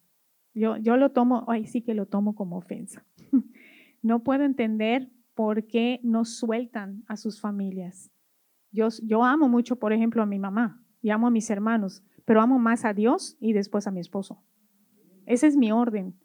Yo, 0.56 0.78
lo 0.78 1.12
tomo, 1.12 1.44
ay 1.50 1.68
sí 1.68 1.82
que 1.82 1.94
lo 1.94 2.06
tomo 2.06 2.34
como 2.34 2.58
ofensa. 2.58 3.06
no 4.02 4.24
puedo 4.24 4.46
entender 4.46 5.12
por 5.34 5.68
qué 5.68 6.00
no 6.02 6.24
sueltan 6.24 7.04
a 7.08 7.18
sus 7.18 7.42
familias. 7.42 8.10
Yo, 8.72 8.88
yo 9.04 9.26
amo 9.26 9.50
mucho, 9.50 9.76
por 9.76 9.92
ejemplo, 9.92 10.24
a 10.24 10.26
mi 10.26 10.40
mamá 10.40 10.82
y 11.02 11.10
amo 11.10 11.28
a 11.28 11.30
mis 11.30 11.50
hermanos, 11.50 12.04
pero 12.24 12.42
amo 12.42 12.58
más 12.58 12.86
a 12.86 12.94
Dios 12.94 13.38
y 13.42 13.52
después 13.52 13.86
a 13.86 13.92
mi 13.92 14.00
esposo. 14.00 14.42
Ese 15.26 15.48
es 15.48 15.58
mi 15.58 15.74
orden. 15.74 16.16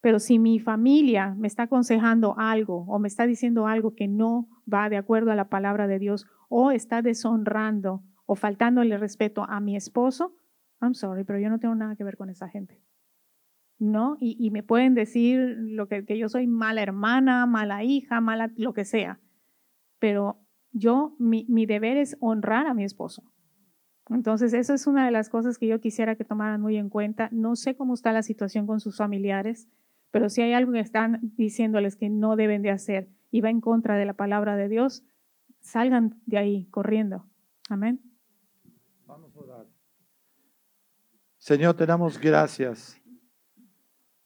Pero 0.00 0.18
si 0.18 0.38
mi 0.38 0.58
familia 0.58 1.34
me 1.34 1.46
está 1.46 1.64
aconsejando 1.64 2.34
algo 2.38 2.84
o 2.88 2.98
me 2.98 3.08
está 3.08 3.26
diciendo 3.26 3.66
algo 3.66 3.94
que 3.94 4.08
no 4.08 4.48
va 4.70 4.88
de 4.88 4.96
acuerdo 4.96 5.30
a 5.30 5.34
la 5.34 5.48
palabra 5.50 5.86
de 5.86 5.98
Dios 5.98 6.26
o 6.48 6.70
está 6.70 7.02
deshonrando 7.02 8.02
o 8.26 8.34
faltándole 8.34 8.96
respeto 8.96 9.44
a 9.44 9.60
mi 9.60 9.76
esposo, 9.76 10.34
I'm 10.80 10.94
sorry, 10.94 11.24
pero 11.24 11.38
yo 11.38 11.50
no 11.50 11.58
tengo 11.58 11.74
nada 11.74 11.96
que 11.96 12.04
ver 12.04 12.16
con 12.16 12.30
esa 12.30 12.48
gente. 12.48 12.82
¿No? 13.78 14.16
Y, 14.20 14.50
me 14.50 14.62
pueden 14.62 14.94
decir 14.94 15.56
lo 15.58 15.88
que, 15.88 16.04
yo 16.16 16.28
soy 16.28 16.46
mala 16.46 16.82
hermana, 16.82 17.44
mala 17.46 17.84
hija, 17.84 18.20
mala 18.20 18.50
lo 18.56 18.72
que 18.72 18.84
sea. 18.84 19.20
Pero 19.98 20.38
yo, 20.72 21.16
mi, 21.18 21.44
mi 21.48 21.66
deber 21.66 21.96
es 21.96 22.16
honrar 22.20 22.66
a 22.66 22.74
mi 22.74 22.84
esposo. 22.84 23.22
Entonces, 24.10 24.52
eso 24.54 24.74
es 24.74 24.86
una 24.86 25.04
de 25.04 25.10
las 25.10 25.28
cosas 25.28 25.58
que 25.58 25.66
yo 25.66 25.80
quisiera 25.80 26.14
que 26.14 26.24
tomaran 26.24 26.60
muy 26.60 26.76
en 26.76 26.88
cuenta. 26.88 27.28
No 27.32 27.56
sé 27.56 27.74
cómo 27.76 27.94
está 27.94 28.12
la 28.12 28.22
situación 28.22 28.66
con 28.66 28.80
sus 28.80 28.96
familiares, 28.96 29.68
pero 30.10 30.28
si 30.28 30.42
hay 30.42 30.52
algo 30.52 30.72
que 30.72 30.80
están 30.80 31.20
diciéndoles 31.36 31.96
que 31.96 32.10
no 32.10 32.36
deben 32.36 32.62
de 32.62 32.70
hacer 32.70 33.08
y 33.30 33.40
va 33.40 33.50
en 33.50 33.60
contra 33.60 33.96
de 33.96 34.04
la 34.04 34.14
palabra 34.14 34.56
de 34.56 34.68
Dios, 34.68 35.04
salgan 35.60 36.20
de 36.26 36.38
ahí 36.38 36.66
corriendo. 36.66 37.26
Amén. 37.68 38.00
Vamos 39.06 39.34
a 39.36 39.40
orar. 39.40 39.66
Señor, 41.38 41.74
te 41.74 41.84
damos 41.84 42.18
gracias 42.18 43.00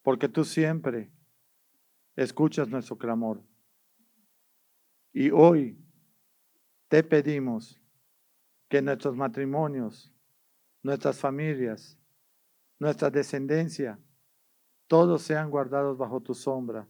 porque 0.09 0.27
tú 0.27 0.43
siempre 0.43 1.13
escuchas 2.17 2.67
nuestro 2.67 2.97
clamor. 2.97 3.43
Y 5.13 5.31
hoy 5.31 5.79
te 6.89 7.03
pedimos 7.03 7.79
que 8.71 8.81
nuestros 8.81 9.15
matrimonios, 9.15 10.11
nuestras 10.83 11.19
familias, 11.19 11.99
nuestra 12.79 13.11
descendencia, 13.11 13.99
todos 14.87 15.21
sean 15.21 15.51
guardados 15.51 15.99
bajo 15.99 16.23
tu 16.23 16.33
sombra 16.33 16.89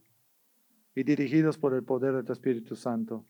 y 0.95 1.03
dirigidos 1.03 1.57
por 1.57 1.73
el 1.73 1.83
poder 1.83 2.15
de 2.15 2.23
tu 2.23 2.31
Espíritu 2.31 2.77
Santo. 2.77 3.25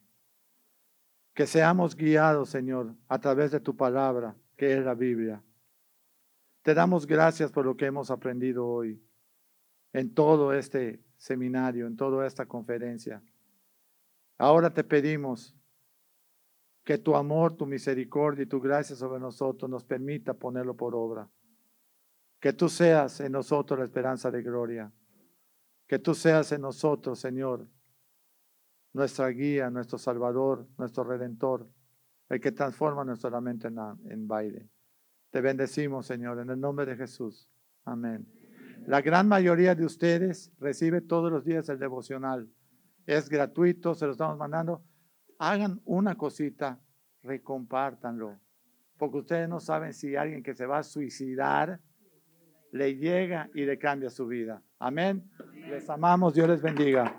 Que 1.34 1.48
seamos 1.48 1.96
guiados, 1.96 2.52
Señor, 2.52 2.94
a 3.08 3.18
través 3.18 3.50
de 3.50 3.60
tu 3.60 3.76
palabra, 3.76 4.36
que 4.56 4.78
es 4.78 4.86
la 4.86 4.94
Biblia. 4.94 5.42
Te 6.62 6.76
damos 6.76 7.08
gracias 7.08 7.52
por 7.52 7.66
lo 7.66 7.76
que 7.76 7.88
hemos 7.88 8.12
aprendido 8.12 8.68
hoy, 8.68 9.04
en 9.94 10.14
todo 10.14 10.54
este 10.54 11.04
seminario, 11.18 11.88
en 11.88 11.96
toda 11.96 12.26
esta 12.26 12.46
conferencia. 12.46 13.22
Ahora 14.38 14.74
te 14.74 14.84
pedimos 14.84 15.56
que 16.84 16.98
tu 16.98 17.16
amor, 17.16 17.56
tu 17.56 17.66
misericordia 17.66 18.44
y 18.44 18.48
tu 18.48 18.60
gracia 18.60 18.96
sobre 18.96 19.20
nosotros 19.20 19.70
nos 19.70 19.84
permita 19.84 20.34
ponerlo 20.34 20.76
por 20.76 20.96
obra. 20.96 21.30
Que 22.40 22.54
tú 22.54 22.70
seas 22.70 23.20
en 23.20 23.34
nosotros 23.34 23.78
la 23.78 23.86
esperanza 23.86 24.32
de 24.32 24.42
gloria. 24.42 24.92
Que 25.86 26.00
tú 26.00 26.16
seas 26.16 26.52
en 26.52 26.62
nosotros, 26.62 27.20
Señor, 27.20 27.68
nuestra 28.94 29.28
guía, 29.30 29.70
nuestro 29.70 29.98
Salvador, 29.98 30.68
nuestro 30.78 31.04
Redentor, 31.04 31.68
el 32.30 32.40
que 32.40 32.52
transforma 32.52 33.04
nuestra 33.04 33.30
lamento 33.30 33.68
en, 33.68 33.78
en 34.10 34.28
baile. 34.28 34.70
Te 35.32 35.42
bendecimos, 35.42 36.06
Señor, 36.06 36.40
en 36.40 36.50
el 36.50 36.60
nombre 36.60 36.86
de 36.86 36.96
Jesús. 36.96 37.50
Amén. 37.86 38.39
La 38.90 39.02
gran 39.02 39.28
mayoría 39.28 39.76
de 39.76 39.86
ustedes 39.86 40.52
recibe 40.60 41.02
todos 41.02 41.32
los 41.32 41.46
días 41.46 41.70
el 41.70 41.78
devocional. 41.78 42.50
Es 43.06 43.30
gratuito, 43.30 43.94
se 43.94 44.08
lo 44.08 44.14
estamos 44.14 44.36
mandando 44.36 44.84
hagan 45.38 45.80
una 45.86 46.16
cosita, 46.16 46.80
recompártanlo. 47.22 48.40
Porque 48.98 49.18
ustedes 49.18 49.48
no 49.48 49.60
saben 49.60 49.94
si 49.94 50.16
alguien 50.16 50.42
que 50.42 50.56
se 50.56 50.66
va 50.66 50.80
a 50.80 50.84
suicidar 50.84 51.80
le 52.72 52.96
llega 52.96 53.52
y 53.54 53.64
le 53.64 53.78
cambia 53.78 54.10
su 54.10 54.26
vida. 54.26 54.64
Amén. 54.80 55.30
Les 55.70 55.88
amamos, 55.88 56.34
Dios 56.34 56.50
les 56.50 56.60
bendiga. 56.64 57.16